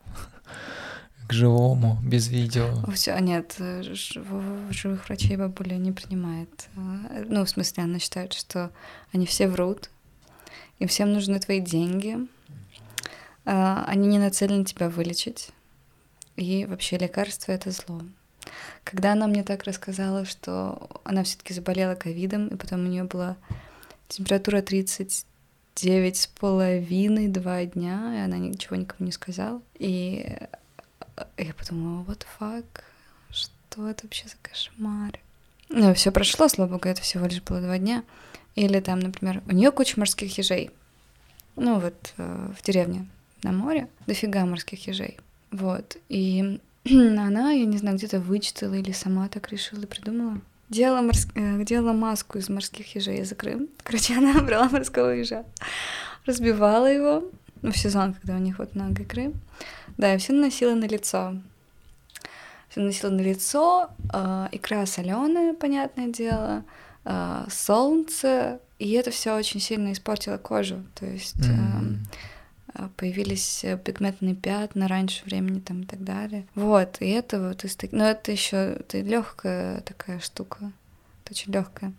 к 1.27 1.33
живому, 1.33 1.99
без 2.03 2.27
видео? 2.29 2.69
Все, 2.93 3.17
нет, 3.19 3.55
живых 3.57 5.07
врачей 5.07 5.35
бабуля 5.35 5.75
не 5.75 5.91
принимает. 5.91 6.69
Ну, 6.75 7.43
в 7.43 7.49
смысле, 7.49 7.83
она 7.83 7.99
считает, 7.99 8.33
что 8.33 8.71
они 9.13 9.25
все 9.25 9.47
врут, 9.47 9.89
им 10.79 10.87
всем 10.87 11.13
нужны 11.13 11.39
твои 11.39 11.59
деньги, 11.59 12.17
а, 13.45 13.83
они 13.87 14.07
не 14.07 14.19
нацелены 14.19 14.65
тебя 14.65 14.89
вылечить, 14.89 15.49
и 16.35 16.65
вообще 16.65 16.97
лекарство— 16.97 17.51
это 17.53 17.71
зло. 17.71 18.01
Когда 18.83 19.13
она 19.13 19.27
мне 19.27 19.43
так 19.43 19.63
рассказала, 19.63 20.25
что 20.25 20.89
она 21.03 21.23
все-таки 21.23 21.53
заболела 21.53 21.95
ковидом, 21.95 22.47
и 22.47 22.55
потом 22.55 22.85
у 22.85 22.87
нее 22.87 23.03
была 23.03 23.35
температура 24.07 24.61
30 24.61 25.25
девять 25.75 26.17
с 26.17 26.27
половиной, 26.27 27.27
два 27.27 27.65
дня, 27.65 28.13
и 28.15 28.19
она 28.19 28.37
ничего 28.37 28.75
никому 28.75 29.05
не 29.05 29.11
сказала. 29.11 29.61
И 29.77 30.37
я 31.37 31.53
подумала, 31.53 32.03
what 32.03 32.19
the 32.19 32.25
fuck, 32.39 32.65
что 33.31 33.87
это 33.89 34.05
вообще 34.05 34.27
за 34.27 34.35
кошмар? 34.41 35.19
Ну, 35.69 35.93
все 35.93 36.11
прошло, 36.11 36.47
слава 36.47 36.71
богу, 36.71 36.87
это 36.87 37.01
всего 37.01 37.25
лишь 37.25 37.41
было 37.41 37.61
два 37.61 37.77
дня. 37.77 38.03
Или 38.55 38.79
там, 38.79 38.99
например, 38.99 39.43
у 39.47 39.53
нее 39.53 39.71
куча 39.71 39.99
морских 39.99 40.37
ежей. 40.37 40.71
Ну, 41.55 41.79
вот 41.79 42.13
э, 42.17 42.51
в 42.57 42.63
деревне 42.63 43.07
на 43.43 43.51
море 43.51 43.87
дофига 44.07 44.45
морских 44.45 44.87
ежей. 44.87 45.19
Вот. 45.51 45.97
И 46.09 46.59
она, 46.85 47.51
я 47.51 47.65
не 47.65 47.77
знаю, 47.77 47.97
где-то 47.97 48.19
вычитала 48.19 48.73
или 48.73 48.91
сама 48.91 49.27
так 49.27 49.49
решила 49.49 49.81
и 49.81 49.85
придумала. 49.85 50.41
Делала, 50.69 51.01
морс... 51.01 51.27
э, 51.35 51.63
делала 51.63 51.93
маску 51.93 52.37
из 52.37 52.49
морских 52.49 52.95
ежей 52.95 53.19
из 53.19 53.31
икры. 53.31 53.67
Короче, 53.83 54.15
она 54.15 54.41
брала 54.41 54.69
морского 54.69 55.11
ежа, 55.11 55.45
разбивала 56.25 56.87
его, 56.87 57.23
ну, 57.61 57.71
в 57.71 57.77
сезон, 57.77 58.13
когда 58.13 58.35
у 58.35 58.39
них 58.39 58.59
вот 58.59 58.75
много 58.75 59.03
икры. 59.03 59.33
Да, 59.97 60.13
и 60.13 60.17
все 60.17 60.33
наносила 60.33 60.75
на 60.75 60.85
лицо. 60.85 61.35
Все 62.69 62.81
наносила 62.81 63.09
на 63.09 63.21
лицо, 63.21 63.89
э, 64.13 64.47
икра 64.51 64.85
соленая, 64.85 65.53
понятное 65.53 66.07
дело, 66.07 66.63
э, 67.05 67.45
солнце, 67.49 68.59
и 68.77 68.91
это 68.91 69.09
все 69.11 69.35
очень 69.35 69.59
сильно 69.59 69.91
испортило 69.91 70.37
кожу. 70.37 70.83
То 70.95 71.05
есть 71.05 71.39
mm. 71.39 71.97
э, 72.75 72.89
появились 72.95 73.65
пигментные 73.83 74.35
пятна 74.35 74.87
раньше 74.87 75.25
времени 75.25 75.59
там 75.59 75.81
и 75.81 75.85
так 75.85 76.03
далее. 76.03 76.45
Вот, 76.53 76.97
и 76.99 77.09
это 77.09 77.41
вот 77.41 77.63
из 77.63 77.77
Но 77.91 78.05
это 78.05 78.31
еще 78.31 78.77
это 78.79 78.99
легкая 78.99 79.81
такая 79.81 80.19
штука. 80.19 80.71
Это 81.23 81.33
очень 81.33 81.51
легкая. 81.51 81.93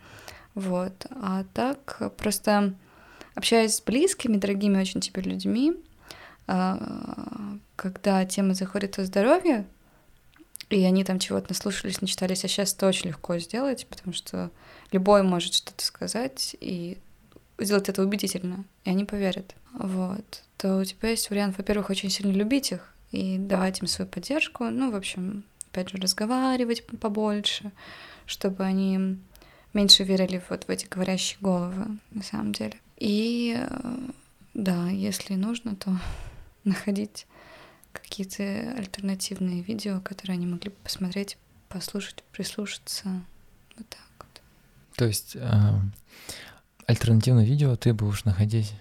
Вот. 0.55 1.05
А 1.11 1.43
так 1.53 2.13
просто 2.17 2.73
общаясь 3.35 3.75
с 3.75 3.81
близкими, 3.81 4.37
дорогими 4.37 4.79
очень 4.79 5.01
тебе 5.01 5.21
людьми, 5.21 5.73
когда 7.75 8.25
тема 8.25 8.53
заходит 8.53 8.99
о 8.99 9.05
здоровье, 9.05 9.65
и 10.69 10.83
они 10.83 11.03
там 11.03 11.19
чего-то 11.19 11.47
наслушались, 11.49 12.01
начитались, 12.01 12.43
а 12.43 12.47
сейчас 12.47 12.73
это 12.73 12.87
очень 12.87 13.09
легко 13.09 13.37
сделать, 13.39 13.87
потому 13.89 14.13
что 14.13 14.51
любой 14.91 15.23
может 15.23 15.53
что-то 15.53 15.83
сказать 15.83 16.55
и 16.59 16.97
сделать 17.57 17.89
это 17.89 18.01
убедительно, 18.03 18.65
и 18.83 18.89
они 18.91 19.05
поверят. 19.05 19.55
Вот. 19.73 20.43
То 20.57 20.77
у 20.77 20.83
тебя 20.83 21.09
есть 21.09 21.29
вариант, 21.29 21.57
во-первых, 21.57 21.89
очень 21.89 22.09
сильно 22.09 22.31
любить 22.31 22.71
их 22.71 22.93
и 23.11 23.37
давать 23.37 23.81
им 23.81 23.87
свою 23.87 24.09
поддержку, 24.09 24.65
ну, 24.65 24.91
в 24.91 24.95
общем, 24.95 25.43
опять 25.71 25.89
же, 25.89 25.97
разговаривать 25.97 26.85
побольше, 26.85 27.71
чтобы 28.25 28.63
они 28.63 29.17
меньше 29.73 30.03
верили 30.03 30.41
вот 30.49 30.65
в 30.65 30.69
эти 30.69 30.85
говорящие 30.85 31.37
головы, 31.41 31.97
на 32.11 32.23
самом 32.23 32.53
деле. 32.53 32.75
И 32.97 33.55
э, 33.57 33.97
да, 34.53 34.89
если 34.89 35.35
нужно, 35.35 35.75
то 35.75 35.91
находить 36.69 37.27
какие-то 37.91 38.43
альтернативные 38.77 39.61
видео, 39.61 39.99
которые 40.01 40.35
они 40.35 40.45
могли 40.45 40.69
бы 40.69 40.75
посмотреть, 40.83 41.37
послушать, 41.67 42.23
прислушаться. 42.31 43.03
Вот 43.77 43.87
так 43.89 43.99
вот. 44.19 44.41
То 44.95 45.05
есть 45.05 45.35
э, 45.35 45.49
альтернативное 46.85 47.45
видео 47.45 47.75
ты 47.75 47.93
будешь 47.93 48.25
находить. 48.25 48.73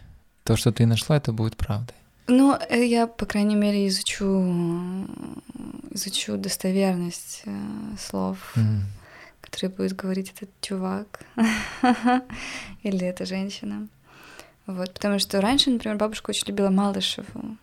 То, 0.44 0.56
что 0.56 0.72
ты 0.72 0.86
нашла, 0.86 1.16
это 1.16 1.32
будет 1.32 1.56
правдой. 1.56 1.94
Ну, 2.26 2.56
э, 2.68 2.84
я, 2.84 3.06
по 3.06 3.26
крайней 3.26 3.56
мере, 3.56 3.88
изучу, 3.88 5.06
изучу 5.90 6.36
достоверность 6.36 7.42
э, 7.46 7.50
слов, 7.98 8.52
mm. 8.56 8.80
которые 9.40 9.70
будет 9.70 9.96
говорить 9.96 10.32
этот 10.34 10.50
чувак 10.60 11.20
или 12.82 13.06
эта 13.06 13.24
женщина. 13.24 13.88
Вот, 14.66 14.92
потому 14.92 15.18
что 15.18 15.40
раньше, 15.40 15.70
например, 15.70 15.96
бабушка 15.96 16.30
очень 16.30 16.48
любила 16.48 16.68
Малышеву. 16.68 17.56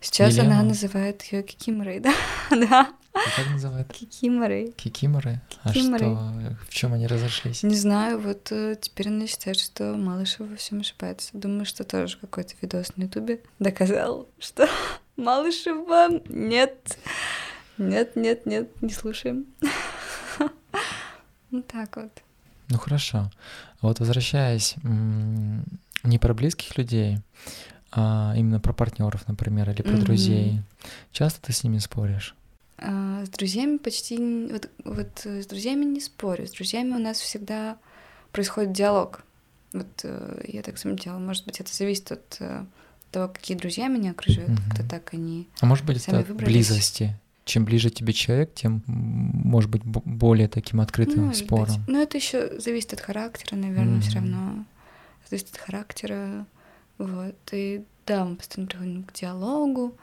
Сейчас 0.00 0.34
Елена. 0.34 0.60
она 0.60 0.62
называет 0.64 1.22
ее 1.24 1.42
Кикиморой, 1.42 2.00
да? 2.00 2.14
да. 2.50 2.88
Как 3.36 3.50
называют? 3.50 3.92
Кикиморой. 3.92 4.72
Кикиморы? 4.76 5.40
Кикиморы. 5.64 6.06
А 6.06 6.50
что, 6.52 6.56
в 6.68 6.74
чем 6.74 6.92
они 6.94 7.06
разошлись? 7.06 7.62
Не 7.62 7.74
знаю, 7.74 8.20
вот 8.20 8.52
э, 8.52 8.76
теперь 8.80 9.08
она 9.08 9.26
считает, 9.26 9.58
что 9.58 9.94
Малышева 9.94 10.46
во 10.46 10.56
всем 10.56 10.80
ошибается. 10.80 11.30
Думаю, 11.32 11.64
что 11.64 11.84
тоже 11.84 12.16
какой-то 12.18 12.54
видос 12.60 12.96
на 12.96 13.04
Ютубе 13.04 13.40
доказал, 13.58 14.28
что 14.38 14.68
Малышева 15.16 16.20
нет. 16.28 16.98
Нет, 17.76 18.16
нет, 18.16 18.46
нет, 18.46 18.82
не 18.82 18.92
слушаем. 18.92 19.46
Вот 21.50 21.66
так 21.66 21.96
вот. 21.96 22.12
Ну 22.68 22.76
хорошо. 22.76 23.30
Вот 23.80 24.00
возвращаясь 24.00 24.74
не 26.04 26.18
про 26.18 26.34
близких 26.34 26.76
людей, 26.76 27.20
а 27.90 28.34
именно 28.36 28.60
про 28.60 28.72
партнеров, 28.72 29.26
например, 29.28 29.70
или 29.70 29.82
про 29.82 29.92
mm-hmm. 29.92 30.02
друзей. 30.02 30.62
Часто 31.12 31.40
ты 31.40 31.52
с 31.52 31.64
ними 31.64 31.78
споришь? 31.78 32.34
А, 32.78 33.24
с 33.24 33.28
друзьями 33.30 33.78
почти 33.78 34.48
вот, 34.52 34.70
вот 34.84 35.24
с 35.24 35.46
друзьями 35.46 35.84
не 35.84 36.00
спорю. 36.00 36.46
С 36.46 36.52
друзьями 36.52 36.90
у 36.90 36.98
нас 36.98 37.18
всегда 37.18 37.78
происходит 38.32 38.72
диалог. 38.72 39.24
Вот 39.72 39.86
э, 40.04 40.44
я 40.46 40.62
так 40.62 40.78
заметила, 40.78 41.18
может 41.18 41.44
быть, 41.44 41.60
это 41.60 41.74
зависит 41.74 42.12
от 42.12 42.36
э, 42.40 42.64
того, 43.10 43.28
какие 43.28 43.56
друзья 43.56 43.88
меня 43.88 44.12
окружают, 44.12 44.50
mm-hmm. 44.50 44.68
как-то 44.68 44.88
так 44.88 45.12
они. 45.14 45.48
А 45.60 45.66
может 45.66 45.84
быть, 45.84 46.06
это 46.06 46.20
от 46.20 46.34
близости. 46.34 47.18
Чем 47.44 47.64
ближе 47.64 47.90
тебе 47.90 48.12
человек, 48.12 48.54
тем 48.54 48.82
может 48.86 49.70
быть 49.70 49.82
более 49.82 50.48
таким 50.48 50.80
открытым 50.82 51.26
может 51.26 51.46
спором. 51.46 51.76
Быть. 51.78 51.88
Но 51.88 52.02
это 52.02 52.18
еще 52.18 52.60
зависит 52.60 52.92
от 52.92 53.00
характера, 53.00 53.56
наверное, 53.56 53.98
mm-hmm. 53.98 54.02
все 54.02 54.14
равно 54.14 54.64
зависит 55.28 55.54
от 55.54 55.58
характера. 55.58 56.46
Вот. 56.98 57.36
И 57.52 57.84
да, 58.06 58.24
мы 58.24 58.36
постоянно 58.36 58.68
приходим 58.68 59.04
к 59.04 59.12
диалогу, 59.12 59.96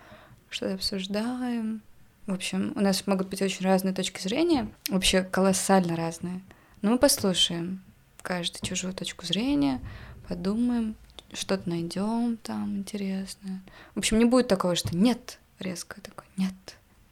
что-то 0.50 0.76
обсуждаем. 0.76 1.82
В 2.26 2.34
общем, 2.34 2.74
у 2.76 2.80
нас 2.80 3.06
могут 3.06 3.30
быть 3.30 3.42
очень 3.42 3.66
разные 3.66 3.94
точки 3.94 4.22
зрения, 4.22 4.68
вообще 4.90 5.22
колоссально 5.24 5.96
разные. 5.96 6.42
Но 6.82 6.92
мы 6.92 6.98
послушаем 6.98 7.84
каждую 8.22 8.62
чужую 8.64 8.94
точку 8.94 9.26
зрения, 9.26 9.80
подумаем, 10.28 10.96
что-то 11.34 11.70
найдем 11.70 12.38
там 12.38 12.78
интересное. 12.78 13.62
В 13.94 14.00
общем, 14.00 14.18
не 14.18 14.26
будет 14.26 14.48
такого, 14.48 14.76
что 14.76 14.96
нет, 14.96 15.40
резко 15.60 16.02
такой 16.02 16.26
нет. 16.38 16.54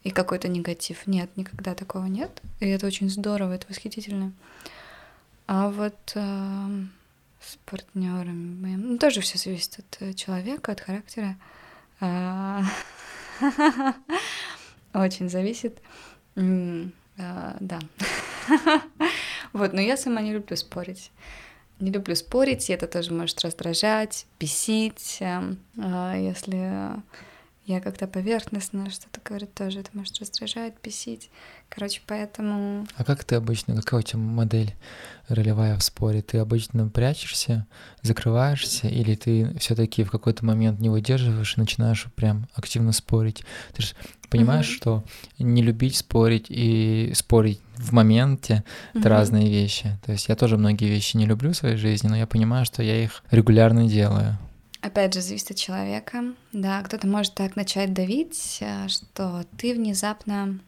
И 0.04 0.10
какой-то 0.10 0.48
негатив. 0.48 1.08
Нет, 1.08 1.30
никогда 1.38 1.76
такого 1.76 2.06
нет. 2.06 2.42
И 2.60 2.68
это 2.68 2.88
очень 2.88 3.10
здорово, 3.10 3.54
это 3.54 3.68
восхитительно. 3.70 4.34
А 5.48 5.70
вот 5.70 6.16
с 7.44 7.58
партнерами. 7.66 8.76
Ну, 8.76 8.98
тоже 8.98 9.22
все 9.22 9.38
зависит 9.38 9.80
от 9.80 10.02
э, 10.02 10.14
человека, 10.14 10.72
от 10.72 10.82
характера. 10.82 11.38
А, 12.00 12.64
очень 14.94 15.30
зависит. 15.30 15.82
А, 16.36 17.58
да. 17.60 17.80
Вот, 19.54 19.72
но 19.72 19.82
я 19.82 19.98
сама 19.98 20.22
не 20.22 20.34
люблю 20.34 20.58
спорить. 20.58 21.12
Не 21.80 21.92
люблю 21.92 22.16
спорить, 22.16 22.70
и 22.70 22.74
это 22.74 22.88
тоже 22.88 23.14
может 23.14 23.42
раздражать, 23.42 24.26
бесить. 24.40 25.18
Эм, 25.20 25.60
а 25.78 26.16
если 26.16 26.96
я 27.66 27.80
как-то 27.80 28.08
поверхностно 28.08 28.90
что-то 28.90 29.22
говорю, 29.24 29.48
тоже 29.48 29.80
это 29.80 29.90
может 29.94 30.20
раздражать, 30.20 30.74
бесить. 30.84 31.30
Короче, 31.70 32.02
поэтому... 32.06 32.86
А 32.98 33.04
как 33.06 33.24
ты 33.24 33.36
обычно, 33.36 33.76
какая 33.76 34.02
у 34.02 34.04
тебя 34.04 34.20
модель 34.20 34.76
ролевая 35.30 35.78
в 35.78 35.84
споре? 35.84 36.22
Ты 36.22 36.40
обычно 36.40 36.90
прячешься, 36.90 37.66
закрываешься, 38.02 38.88
или 38.88 39.16
ты 39.16 39.58
все 39.60 39.76
таки 39.76 40.04
в 40.04 40.12
какой-то 40.12 40.44
момент 40.46 40.82
не 40.82 40.90
выдерживаешь 40.90 41.56
и 41.58 41.62
начинаешь 41.62 42.06
прям 42.16 42.50
активно 42.54 42.92
спорить? 42.92 43.44
Ты 43.74 43.84
же 43.84 43.94
понимаешь, 44.30 44.68
mm-hmm. 44.68 44.78
что 44.78 45.04
не 45.40 45.62
любить 45.62 45.96
спорить 45.96 46.48
и 46.50 47.14
спорить 47.16 47.62
в 47.78 47.94
моменте— 47.94 48.66
это 48.94 49.08
mm-hmm. 49.08 49.10
разные 49.10 49.50
вещи. 49.50 49.98
То 50.06 50.12
есть 50.12 50.28
я 50.28 50.36
тоже 50.36 50.58
многие 50.58 50.90
вещи 50.90 51.16
не 51.16 51.26
люблю 51.26 51.52
в 51.52 51.56
своей 51.56 51.78
жизни, 51.78 52.10
но 52.10 52.18
я 52.18 52.28
понимаю, 52.28 52.66
что 52.66 52.84
я 52.84 53.02
их 53.02 53.24
регулярно 53.32 53.88
делаю. 53.88 54.38
Опять 54.84 55.14
же, 55.14 55.22
зависит 55.22 55.52
от 55.52 55.58
человека. 55.58 56.36
Да, 56.52 56.82
кто-то 56.82 57.08
может 57.08 57.34
так 57.36 57.56
начать 57.56 57.94
давить, 57.94 58.58
э, 58.60 58.90
что 58.90 59.46
ты 59.58 59.74
внезапно, 59.74 60.60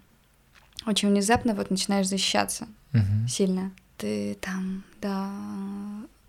очень 0.86 1.10
внезапно 1.10 1.54
вот 1.54 1.70
начинаешь 1.70 2.08
защищаться 2.08 2.70
uh-huh. 2.94 3.28
сильно. 3.28 3.74
Ты 3.98 4.38
там, 4.40 4.86
да, 5.02 5.30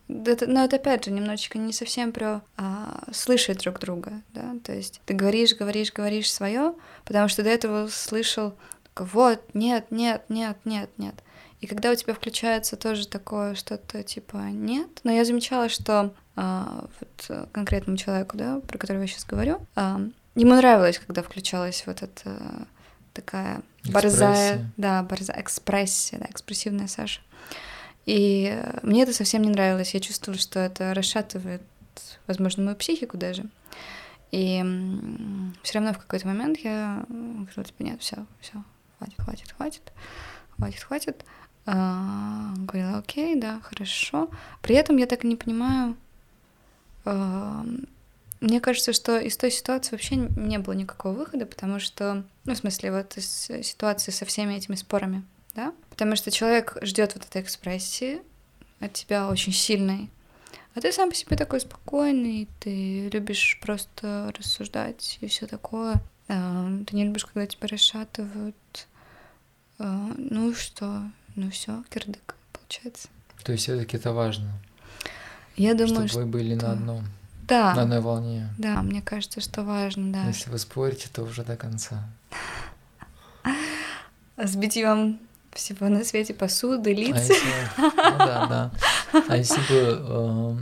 это, 0.09 0.49
но 0.49 0.65
это 0.65 0.77
опять 0.77 1.05
же 1.05 1.13
немножечко 1.13 1.59
не 1.59 1.73
совсем 1.73 2.11
про 2.11 2.43
а, 2.57 3.05
слышать 3.13 3.59
друг 3.59 3.79
друга, 3.79 4.23
да, 4.35 4.55
то 4.65 4.73
есть 4.73 5.01
ты 5.05 5.15
говоришь, 5.15 5.55
говоришь, 5.55 5.93
говоришь 5.93 6.33
свое, 6.33 6.75
потому 7.05 7.29
что 7.29 7.43
до 7.43 7.51
этого 7.51 7.89
слышал 7.89 8.55
вот, 8.97 9.43
нет, 9.55 9.91
нет, 9.91 10.25
нет, 10.29 10.57
нет, 10.65 10.91
нет. 10.97 11.15
И 11.61 11.67
когда 11.67 11.91
у 11.91 11.95
тебя 11.95 12.15
включается 12.15 12.77
тоже 12.77 13.07
такое 13.07 13.55
что-то 13.55 14.03
типа 14.03 14.37
нет, 14.51 14.89
но 15.05 15.13
я 15.13 15.25
замечала, 15.25 15.69
что 15.69 16.15
вот 16.37 17.27
э, 17.31 17.47
конкретному 17.53 17.97
человеку, 17.97 18.37
да, 18.37 18.61
про 18.61 18.79
которого 18.79 19.03
я 19.03 19.09
сейчас 19.09 19.25
говорю, 19.25 19.61
а, 19.75 20.01
ему 20.35 20.55
нравилось, 20.55 20.99
когда 20.99 21.23
включалась 21.23 21.85
вот 21.87 22.03
эта 22.03 22.67
такая 23.15 23.63
борзая, 23.85 24.71
да, 24.77 25.03
борзая 25.03 25.41
экспрессия, 25.41 26.19
да, 26.19 26.27
экспрессивная 26.31 26.89
Саша. 26.89 27.23
И 28.05 28.53
э, 28.55 28.79
мне 28.83 29.03
это 29.03 29.13
совсем 29.13 29.43
не 29.43 29.49
нравилось. 29.49 29.95
Я 29.95 30.01
чувствовала, 30.01 30.41
что 30.41 30.61
это 30.61 30.95
расшатывает, 30.95 31.63
возможно, 32.27 32.65
мою 32.65 32.77
психику 32.77 33.17
даже. 33.17 33.45
И 34.31 34.63
все 35.63 35.79
равно 35.79 35.95
в 35.95 35.99
какой-то 35.99 36.27
момент 36.27 36.59
я 36.59 37.05
говорила, 37.09 37.65
типа, 37.65 37.83
нет, 37.83 38.03
все, 38.03 38.27
все, 38.41 38.63
хватит, 38.99 39.21
хватит, 39.21 39.55
хватит, 39.57 39.93
хватит, 40.57 40.83
хватит. 40.83 41.25
А, 41.65 42.53
говорила, 42.57 42.99
окей, 42.99 43.35
да, 43.35 43.61
хорошо. 43.63 44.31
При 44.63 44.77
этом 44.77 44.97
я 44.99 45.07
так 45.07 45.25
и 45.25 45.27
не 45.27 45.37
понимаю, 45.37 45.97
Мне 48.41 48.61
кажется, 48.61 48.93
что 48.93 49.19
из 49.19 49.37
той 49.37 49.51
ситуации 49.51 49.93
вообще 49.93 50.17
не 50.17 50.59
было 50.59 50.75
никакого 50.75 51.15
выхода, 51.15 51.47
потому 51.47 51.81
что, 51.81 52.25
ну, 52.45 52.55
в 52.55 52.57
смысле, 52.57 52.93
вот 52.93 53.17
из 53.17 53.51
ситуации 53.63 54.11
со 54.11 54.25
всеми 54.25 54.55
этими 54.55 54.75
спорами, 54.75 55.25
да, 55.55 55.73
потому 55.89 56.17
что 56.17 56.31
человек 56.31 56.77
ждет 56.83 57.15
вот 57.15 57.25
этой 57.25 57.41
экспрессии 57.41 58.21
от 58.81 58.93
тебя 58.93 59.29
очень 59.29 59.53
сильной, 59.53 60.11
а 60.75 60.81
ты 60.83 60.93
сам 60.93 61.09
по 61.09 61.15
себе 61.15 61.37
такой 61.39 61.61
спокойный, 61.61 62.49
ты 62.61 63.09
любишь 63.09 63.59
просто 63.63 64.31
рассуждать 64.39 65.17
и 65.23 65.27
все 65.27 65.47
такое. 65.47 65.95
Ты 66.29 66.95
не 66.95 67.05
любишь, 67.05 67.25
когда 67.25 67.47
тебя 67.47 67.69
расшатывают. 67.69 68.57
А, 69.79 70.11
ну 70.19 70.53
что, 70.55 71.03
ну 71.35 71.51
все, 71.51 71.83
кирдык, 71.89 72.35
получается. 72.53 73.09
То 73.43 73.53
есть 73.53 73.65
все-таки 73.65 73.97
это 73.97 74.13
важно. 74.13 74.51
Я 75.57 75.75
думаю, 75.75 76.09
чтобы 76.09 76.25
вы 76.25 76.31
были 76.31 76.55
на 76.55 76.73
одном. 76.73 77.05
Да. 77.49 77.75
На 77.75 77.83
одной 77.83 78.01
волне. 78.01 78.49
Да, 78.59 78.83
мне 78.83 79.01
кажется, 79.01 79.41
что 79.41 79.63
важно, 79.63 80.13
да. 80.13 80.27
Если 80.27 80.51
вы 80.51 80.59
спорите, 80.59 81.09
то 81.13 81.23
уже 81.23 81.45
до 81.45 81.57
конца. 81.57 82.09
С 84.37 84.57
битьем 84.57 85.19
всего 85.53 85.89
на 85.89 86.05
свете 86.05 86.35
посуды, 86.35 86.93
лица. 86.93 87.17
А 87.17 87.21
если... 87.21 87.35
ну, 87.79 88.19
да, 88.19 88.47
да. 88.47 89.23
А 89.29 89.37
если 89.37 89.57
бы 89.57 89.67
э, 89.71 90.57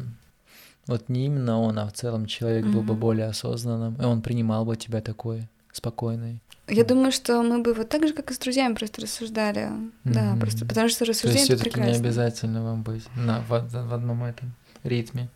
вот 0.86 1.08
не 1.08 1.26
именно 1.26 1.60
он, 1.60 1.78
а 1.78 1.88
в 1.88 1.92
целом 1.92 2.26
человек 2.26 2.66
был 2.66 2.82
бы 2.82 2.94
более 2.94 3.26
осознанным, 3.26 3.96
и 3.96 4.04
он 4.04 4.22
принимал 4.22 4.64
бы 4.64 4.76
тебя 4.76 5.00
такой 5.00 5.48
спокойный. 5.72 6.40
Я 6.68 6.84
думаю, 6.84 7.10
что 7.12 7.42
мы 7.42 7.62
бы 7.62 7.74
вот 7.74 7.88
так 7.88 8.06
же, 8.06 8.14
как 8.14 8.30
и 8.30 8.34
с 8.34 8.38
друзьями, 8.38 8.74
просто 8.74 9.02
рассуждали. 9.02 9.62
Mm-hmm. 9.62 9.90
Да, 10.04 10.36
просто 10.38 10.64
потому 10.64 10.88
что 10.88 11.04
рассуждение 11.04 11.46
То 11.46 11.52
есть 11.52 11.62
все-таки 11.62 11.80
не 11.80 11.96
обязательно 11.96 12.62
вам 12.62 12.82
быть 12.82 13.04
на, 13.16 13.40
в, 13.40 13.48
в 13.48 13.92
одном 13.92 14.22
этом 14.24 14.54
ритме. 14.84 15.28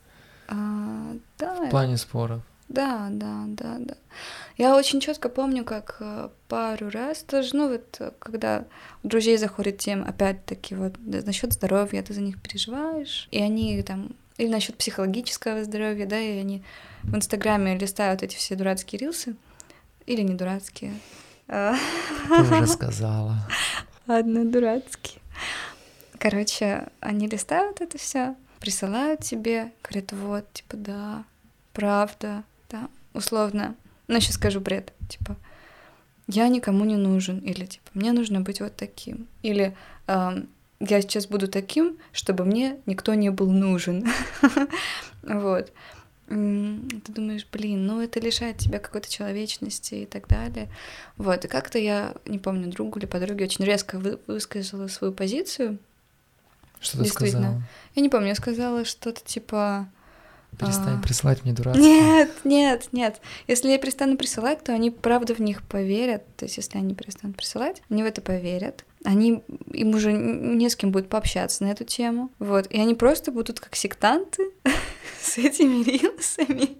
А, 0.47 1.15
да. 1.37 1.65
В 1.65 1.69
плане 1.69 1.97
споров. 1.97 2.41
Да, 2.69 3.07
да, 3.09 3.45
да, 3.47 3.77
да. 3.79 3.95
Я 4.57 4.75
очень 4.75 4.99
четко 4.99 5.27
помню, 5.27 5.65
как 5.65 5.97
э, 6.01 6.29
пару 6.47 6.89
раз 6.89 7.23
тоже, 7.23 7.55
ну 7.55 7.67
вот, 7.67 7.97
э, 7.99 8.11
когда 8.19 8.65
у 9.03 9.07
друзей 9.07 9.37
заходит 9.37 9.79
тема, 9.79 10.07
опять-таки, 10.07 10.75
вот, 10.75 10.93
насчет 10.99 11.51
здоровья, 11.53 12.03
ты 12.03 12.13
за 12.13 12.21
них 12.21 12.39
переживаешь, 12.39 13.27
и 13.31 13.41
они 13.41 13.81
там, 13.81 14.15
или 14.37 14.49
насчет 14.49 14.77
психологического 14.77 15.63
здоровья, 15.63 16.05
да, 16.05 16.19
и 16.19 16.37
они 16.37 16.63
в 17.01 17.15
Инстаграме 17.15 17.75
листают 17.75 18.21
эти 18.21 18.35
все 18.35 18.55
дурацкие 18.55 18.99
рилсы, 18.99 19.35
или 20.05 20.21
не 20.21 20.35
дурацкие. 20.35 20.93
А. 21.47 21.75
Ты 22.27 22.41
уже 22.41 22.67
сказала. 22.67 23.35
Ладно, 24.07 24.45
дурацкие. 24.45 25.21
Короче, 26.19 26.87
они 26.99 27.27
листают 27.27 27.81
это 27.81 27.97
все, 27.97 28.35
присылают 28.59 29.21
тебе, 29.21 29.71
говорят, 29.83 30.11
вот, 30.13 30.53
типа, 30.53 30.77
да, 30.77 31.23
правда, 31.73 32.43
да, 32.69 32.89
условно. 33.13 33.75
Ну, 34.07 34.19
сейчас 34.19 34.35
скажу 34.35 34.59
бред, 34.59 34.93
типа, 35.07 35.37
я 36.27 36.47
никому 36.47 36.85
не 36.85 36.97
нужен, 36.97 37.39
или, 37.39 37.65
типа, 37.65 37.89
мне 37.93 38.11
нужно 38.11 38.41
быть 38.41 38.61
вот 38.61 38.75
таким, 38.75 39.27
или 39.41 39.75
э, 40.07 40.43
я 40.79 41.01
сейчас 41.01 41.27
буду 41.27 41.47
таким, 41.47 41.97
чтобы 42.11 42.45
мне 42.45 42.79
никто 42.85 43.13
не 43.13 43.29
был 43.29 43.51
нужен. 43.51 44.05
Вот. 45.21 45.73
Ты 46.27 47.11
думаешь, 47.11 47.45
блин, 47.51 47.87
ну 47.87 48.01
это 48.01 48.19
лишает 48.19 48.57
тебя 48.57 48.79
какой-то 48.79 49.09
человечности 49.09 49.95
и 49.95 50.05
так 50.05 50.27
далее. 50.27 50.69
Вот, 51.17 51.43
и 51.43 51.47
как-то 51.47 51.79
я, 51.79 52.13
не 52.25 52.37
помню, 52.37 52.71
другу 52.71 52.99
или 52.99 53.07
подруге 53.07 53.45
очень 53.45 53.65
резко 53.65 53.99
высказала 54.27 54.87
свою 54.87 55.11
позицию, 55.11 55.79
что 56.79 56.97
ты 56.97 57.05
сказала? 57.05 57.61
Я 57.95 58.01
не 58.01 58.09
помню, 58.09 58.29
я 58.29 58.35
сказала 58.35 58.85
что-то 58.85 59.21
типа... 59.23 59.87
Перестань 60.57 60.97
а... 60.97 61.01
присылать 61.01 61.43
мне 61.43 61.53
дурацкие. 61.53 61.85
Нет, 61.85 62.31
нет, 62.43 62.87
нет. 62.91 63.21
Если 63.47 63.69
я 63.69 63.77
перестану 63.77 64.17
присылать, 64.17 64.63
то 64.63 64.73
они 64.73 64.89
правда 64.89 65.35
в 65.35 65.39
них 65.39 65.61
поверят. 65.61 66.23
То 66.37 66.45
есть, 66.45 66.57
если 66.57 66.79
они 66.79 66.95
перестанут 66.95 67.37
присылать, 67.37 67.83
они 67.89 68.01
в 68.01 68.05
это 68.07 68.21
поверят. 68.21 68.83
Они, 69.05 69.43
им 69.71 69.89
уже 69.89 70.11
не 70.11 70.67
с 70.67 70.75
кем 70.75 70.91
будет 70.91 71.07
пообщаться 71.07 71.63
на 71.63 71.71
эту 71.71 71.83
тему. 71.83 72.31
Вот. 72.39 72.65
И 72.71 72.79
они 72.79 72.95
просто 72.95 73.31
будут 73.31 73.59
как 73.59 73.75
сектанты 73.75 74.51
с 75.21 75.37
этими 75.37 75.83
рилсами 75.83 76.77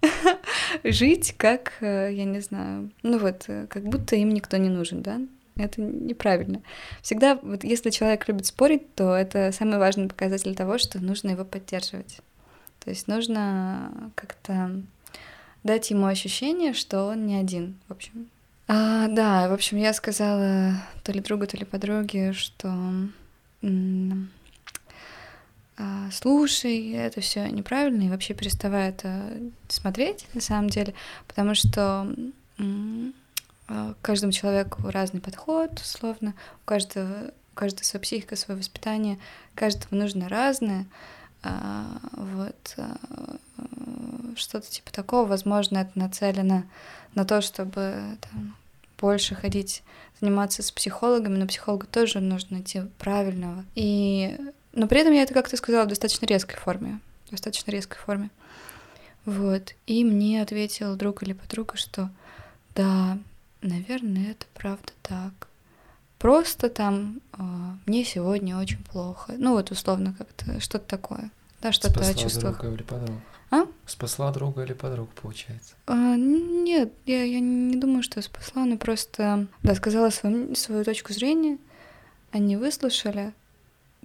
жить 0.84 1.34
как, 1.36 1.74
э, 1.80 2.10
я 2.12 2.24
не 2.24 2.40
знаю, 2.40 2.90
ну 3.02 3.18
вот, 3.18 3.44
э, 3.48 3.66
как 3.68 3.84
будто 3.84 4.16
им 4.16 4.30
никто 4.30 4.56
не 4.56 4.68
нужен, 4.68 5.02
да? 5.02 5.20
Это 5.58 5.80
неправильно. 5.82 6.62
Всегда, 7.02 7.38
вот 7.42 7.64
если 7.64 7.90
человек 7.90 8.26
любит 8.28 8.46
спорить, 8.46 8.94
то 8.94 9.14
это 9.14 9.52
самый 9.52 9.78
важный 9.78 10.08
показатель 10.08 10.54
того, 10.54 10.78
что 10.78 11.00
нужно 11.00 11.30
его 11.30 11.44
поддерживать. 11.44 12.20
То 12.80 12.90
есть 12.90 13.08
нужно 13.08 14.12
как-то 14.14 14.82
дать 15.64 15.90
ему 15.90 16.06
ощущение, 16.06 16.72
что 16.72 17.04
он 17.04 17.26
не 17.26 17.36
один, 17.36 17.76
в 17.88 17.92
общем. 17.92 18.30
А, 18.68 19.08
да, 19.08 19.48
в 19.48 19.52
общем, 19.52 19.78
я 19.78 19.92
сказала 19.92 20.74
то 21.02 21.12
ли 21.12 21.20
другу, 21.20 21.46
то 21.46 21.56
ли 21.56 21.64
подруге, 21.64 22.32
что 22.32 22.72
а, 25.80 26.10
слушай, 26.12 26.92
это 26.92 27.20
все 27.20 27.46
неправильно, 27.48 28.02
и 28.02 28.08
вообще 28.08 28.34
переставай 28.34 28.90
это 28.90 29.32
смотреть 29.68 30.26
на 30.34 30.40
самом 30.40 30.70
деле, 30.70 30.94
потому 31.26 31.54
что 31.54 32.12
а, 33.68 33.94
каждому 34.02 34.32
человеку 34.32 34.82
разный 34.84 35.20
подход, 35.20 35.78
условно, 35.78 36.34
у 36.62 36.66
каждого, 36.66 37.32
у 37.52 37.54
каждого 37.54 37.84
своя 37.84 38.02
психика, 38.02 38.34
свое 38.34 38.58
воспитание, 38.58 39.18
каждому 39.54 40.00
нужно 40.00 40.28
разное. 40.28 40.86
А, 41.42 42.00
вот 42.12 42.74
а, 42.78 42.96
что-то 44.36 44.70
типа 44.70 44.90
такого, 44.90 45.26
возможно, 45.26 45.78
это 45.78 45.98
нацелено 45.98 46.64
на 47.14 47.24
то, 47.24 47.40
чтобы 47.40 48.16
там, 48.20 48.56
больше 48.98 49.34
ходить, 49.34 49.82
заниматься 50.20 50.62
с 50.62 50.72
психологами, 50.72 51.36
но 51.36 51.46
психологу 51.46 51.86
тоже 51.86 52.20
нужно 52.20 52.56
найти 52.56 52.82
правильного. 52.98 53.64
И... 53.74 54.36
Но 54.72 54.86
при 54.86 55.00
этом 55.00 55.12
я 55.12 55.22
это, 55.22 55.34
как 55.34 55.48
ты 55.48 55.56
сказала, 55.56 55.84
в 55.84 55.88
достаточно 55.88 56.26
резкой 56.26 56.56
форме. 56.56 57.00
В 57.26 57.30
достаточно 57.32 57.70
резкой 57.70 57.98
форме. 57.98 58.30
Вот. 59.24 59.74
И 59.86 60.04
мне 60.04 60.42
ответил 60.42 60.96
друг 60.96 61.22
или 61.22 61.32
подруга, 61.34 61.76
что 61.76 62.10
да, 62.74 63.18
Наверное, 63.62 64.32
это 64.32 64.46
правда 64.54 64.92
так. 65.02 65.48
Просто 66.18 66.68
там 66.68 67.20
э, 67.32 67.42
мне 67.86 68.04
сегодня 68.04 68.58
очень 68.58 68.82
плохо. 68.82 69.34
Ну 69.36 69.52
вот 69.52 69.70
условно 69.70 70.14
как-то 70.16 70.60
что-то 70.60 70.86
такое. 70.86 71.30
Да, 71.60 71.72
что-то 71.72 71.94
Спасла 71.94 72.10
о 72.10 72.14
чувствах. 72.14 72.60
друга 72.60 72.74
или 72.74 72.82
подругу? 72.82 73.20
А? 73.50 73.66
Спасла 73.86 74.32
друга 74.32 74.62
или 74.62 74.74
подругу, 74.74 75.10
получается? 75.20 75.74
А, 75.86 76.16
нет, 76.16 76.92
я, 77.06 77.24
я 77.24 77.40
не 77.40 77.76
думаю, 77.76 78.02
что 78.02 78.20
спасла, 78.20 78.64
но 78.64 78.76
просто, 78.76 79.46
да, 79.62 79.74
сказала 79.74 80.10
свою, 80.10 80.54
свою 80.54 80.84
точку 80.84 81.12
зрения, 81.12 81.58
они 82.30 82.56
выслушали, 82.56 83.32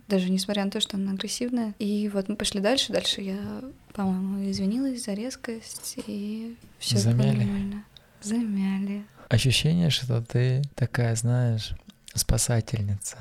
даже 0.08 0.30
несмотря 0.32 0.64
на 0.66 0.72
то, 0.72 0.80
что 0.80 0.98
она 0.98 1.12
агрессивная. 1.12 1.74
И 1.78 2.10
вот 2.14 2.30
мы 2.30 2.36
пошли 2.36 2.62
дальше. 2.62 2.94
Дальше 2.94 3.22
я, 3.22 3.62
по-моему, 3.94 4.50
извинилась 4.50 5.04
за 5.04 5.14
резкость, 5.14 5.96
и 6.08 6.56
все 6.80 7.04
нормально. 7.10 7.84
Замяли 8.22 9.04
ощущение, 9.34 9.90
что 9.90 10.22
ты 10.22 10.62
такая, 10.76 11.16
знаешь, 11.16 11.74
спасательница. 12.14 13.18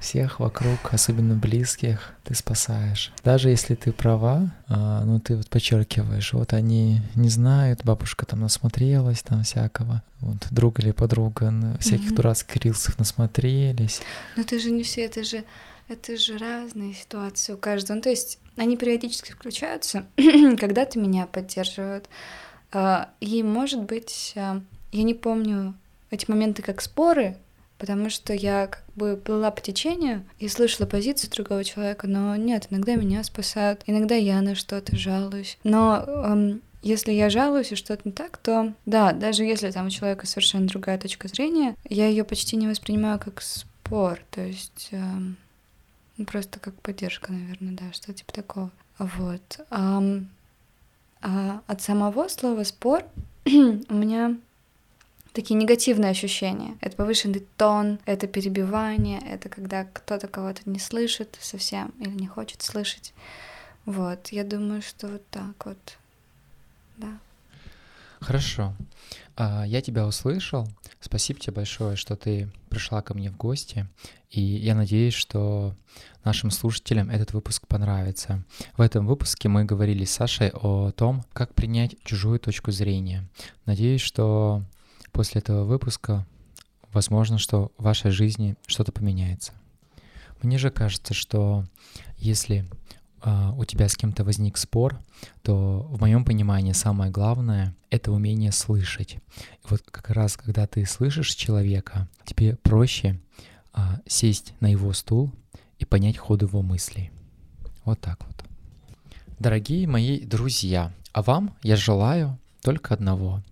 Всех 0.00 0.40
вокруг, 0.40 0.92
особенно 0.92 1.34
близких, 1.34 2.12
ты 2.24 2.34
спасаешь. 2.34 3.12
Даже 3.24 3.48
если 3.48 3.74
ты 3.74 3.92
права, 3.92 4.54
а, 4.68 5.02
ну 5.04 5.18
ты 5.20 5.36
вот 5.36 5.48
подчеркиваешь, 5.48 6.34
вот 6.34 6.52
они 6.52 7.00
не 7.14 7.30
знают, 7.30 7.80
бабушка 7.82 8.26
там 8.26 8.40
насмотрелась, 8.40 9.22
там 9.22 9.42
всякого, 9.42 10.02
вот 10.20 10.46
друг 10.50 10.80
или 10.80 10.90
подруга 10.90 11.52
всяких 11.80 12.12
mm-hmm. 12.12 12.14
дурацких 12.14 12.56
рилсов 12.56 12.98
насмотрелись. 12.98 14.02
Но 14.36 14.42
это 14.42 14.58
же 14.60 14.70
не 14.70 14.82
все, 14.82 15.06
это 15.06 15.24
же 15.24 15.44
это 15.88 16.16
же 16.16 16.36
разные 16.36 16.94
ситуации 16.94 17.52
у 17.52 17.58
каждого. 17.58 17.96
Ну, 17.96 18.02
то 18.02 18.10
есть 18.10 18.38
они 18.56 18.76
периодически 18.76 19.30
включаются, 19.30 20.06
когда 20.58 20.84
ты 20.84 20.98
меня 20.98 21.26
поддерживают. 21.26 22.08
А, 22.72 23.10
и, 23.20 23.42
может 23.42 23.82
быть, 23.82 24.32
а, 24.36 24.60
я 24.96 25.02
не 25.02 25.14
помню 25.14 25.74
эти 26.10 26.30
моменты 26.30 26.62
как 26.62 26.80
споры, 26.80 27.36
потому 27.78 28.08
что 28.08 28.32
я 28.32 28.66
как 28.68 28.84
бы 28.94 29.16
была 29.16 29.50
по 29.50 29.60
течению 29.60 30.24
и 30.38 30.48
слышала 30.48 30.86
позицию 30.86 31.30
другого 31.30 31.64
человека, 31.64 32.06
но 32.06 32.34
нет, 32.36 32.68
иногда 32.70 32.94
меня 32.94 33.22
спасают, 33.22 33.82
иногда 33.86 34.14
я 34.14 34.40
на 34.40 34.54
что-то 34.54 34.96
жалуюсь. 34.96 35.58
Но 35.64 36.02
эм, 36.06 36.62
если 36.82 37.12
я 37.12 37.28
жалуюсь 37.28 37.72
и 37.72 37.76
что-то 37.76 38.02
не 38.06 38.12
так, 38.12 38.38
то 38.38 38.72
да, 38.86 39.12
даже 39.12 39.44
если 39.44 39.70
там 39.70 39.88
у 39.88 39.90
человека 39.90 40.26
совершенно 40.26 40.66
другая 40.66 40.98
точка 40.98 41.28
зрения, 41.28 41.76
я 41.88 42.08
ее 42.08 42.24
почти 42.24 42.56
не 42.56 42.66
воспринимаю 42.66 43.18
как 43.18 43.42
спор, 43.42 44.20
то 44.30 44.40
есть 44.40 44.88
эм, 44.92 45.36
ну, 46.16 46.24
просто 46.24 46.58
как 46.58 46.74
поддержка, 46.80 47.32
наверное, 47.32 47.76
да, 47.76 47.92
что 47.92 48.14
типа 48.14 48.32
такого. 48.32 48.70
Вот. 48.98 49.60
Эм, 49.70 50.30
а 51.20 51.60
от 51.66 51.82
самого 51.82 52.28
слова 52.28 52.64
спор 52.64 53.04
у 53.44 53.94
меня 53.94 54.36
такие 55.36 55.54
негативные 55.54 56.10
ощущения. 56.10 56.78
Это 56.80 56.96
повышенный 56.96 57.46
тон, 57.58 57.98
это 58.06 58.26
перебивание, 58.26 59.20
это 59.20 59.50
когда 59.50 59.84
кто-то 59.84 60.28
кого-то 60.28 60.62
не 60.64 60.78
слышит 60.78 61.36
совсем 61.40 61.92
или 62.00 62.08
не 62.08 62.26
хочет 62.26 62.62
слышать. 62.62 63.12
Вот, 63.84 64.28
я 64.28 64.44
думаю, 64.44 64.80
что 64.80 65.08
вот 65.08 65.28
так 65.28 65.66
вот. 65.66 65.98
да. 66.96 67.18
Хорошо. 68.18 68.74
А, 69.36 69.64
Я 69.64 69.82
тебя 69.82 70.06
услышал. 70.06 70.66
Спасибо 71.00 71.38
тебе 71.38 71.52
большое, 71.52 71.96
что 71.96 72.16
ты 72.16 72.48
пришла 72.70 73.02
ко 73.02 73.12
мне 73.12 73.30
в 73.30 73.36
гости. 73.36 73.86
И 74.30 74.40
я 74.40 74.74
надеюсь, 74.74 75.14
что 75.14 75.74
нашим 76.24 76.50
слушателям 76.50 77.10
этот 77.10 77.34
выпуск 77.34 77.66
понравится. 77.68 78.42
В 78.78 78.80
этом 78.80 79.06
выпуске 79.06 79.48
мы 79.48 79.64
говорили 79.64 80.04
с 80.06 80.12
Сашей 80.12 80.50
о 80.50 80.90
том, 80.92 81.24
как 81.34 81.54
принять 81.54 81.94
чужую 82.04 82.40
точку 82.40 82.72
зрения. 82.72 83.28
Надеюсь, 83.66 84.00
что 84.00 84.62
после 85.16 85.40
этого 85.40 85.64
выпуска 85.64 86.26
возможно, 86.92 87.38
что 87.38 87.72
в 87.78 87.84
вашей 87.84 88.10
жизни 88.10 88.54
что-то 88.66 88.92
поменяется. 88.92 89.54
Мне 90.42 90.58
же 90.58 90.70
кажется, 90.70 91.14
что 91.14 91.64
если 92.18 92.68
а, 93.22 93.54
у 93.56 93.64
тебя 93.64 93.88
с 93.88 93.96
кем-то 93.96 94.24
возник 94.24 94.58
спор, 94.58 95.00
то 95.40 95.86
в 95.88 95.98
моем 96.02 96.26
понимании 96.26 96.72
самое 96.72 97.10
главное— 97.10 97.74
это 97.90 98.12
умение 98.12 98.52
слышать. 98.52 99.14
И 99.14 99.66
вот 99.70 99.80
как 99.90 100.10
раз, 100.10 100.36
когда 100.36 100.66
ты 100.66 100.84
слышишь 100.84 101.34
человека, 101.34 102.08
тебе 102.26 102.56
проще 102.56 103.18
а, 103.72 104.00
сесть 104.06 104.52
на 104.60 104.70
его 104.70 104.92
стул 104.92 105.32
и 105.78 105.86
понять 105.86 106.18
ход 106.18 106.42
его 106.42 106.60
мыслей. 106.60 107.10
Вот 107.86 108.00
так 108.00 108.22
вот. 108.26 108.44
Дорогие 109.38 109.88
мои 109.88 110.20
друзья, 110.20 110.92
а 111.12 111.22
вам 111.22 111.56
я 111.62 111.76
желаю 111.76 112.38
только 112.60 112.92
одного, 112.92 113.42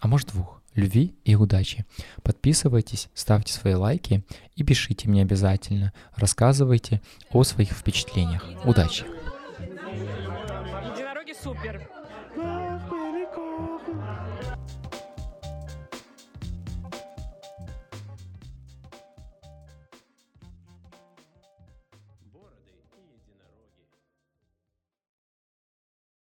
а 0.00 0.08
может 0.08 0.30
двух 0.30 0.55
любви 0.76 1.14
и 1.24 1.34
удачи. 1.34 1.84
Подписывайтесь, 2.22 3.08
ставьте 3.14 3.52
свои 3.52 3.74
лайки 3.74 4.24
и 4.54 4.62
пишите 4.62 5.08
мне 5.08 5.22
обязательно. 5.22 5.92
Рассказывайте 6.14 7.00
о 7.30 7.42
своих 7.44 7.70
впечатлениях. 7.70 8.44
Удачи! 8.64 9.04
Единороги 10.94 11.34
супер. 11.42 11.88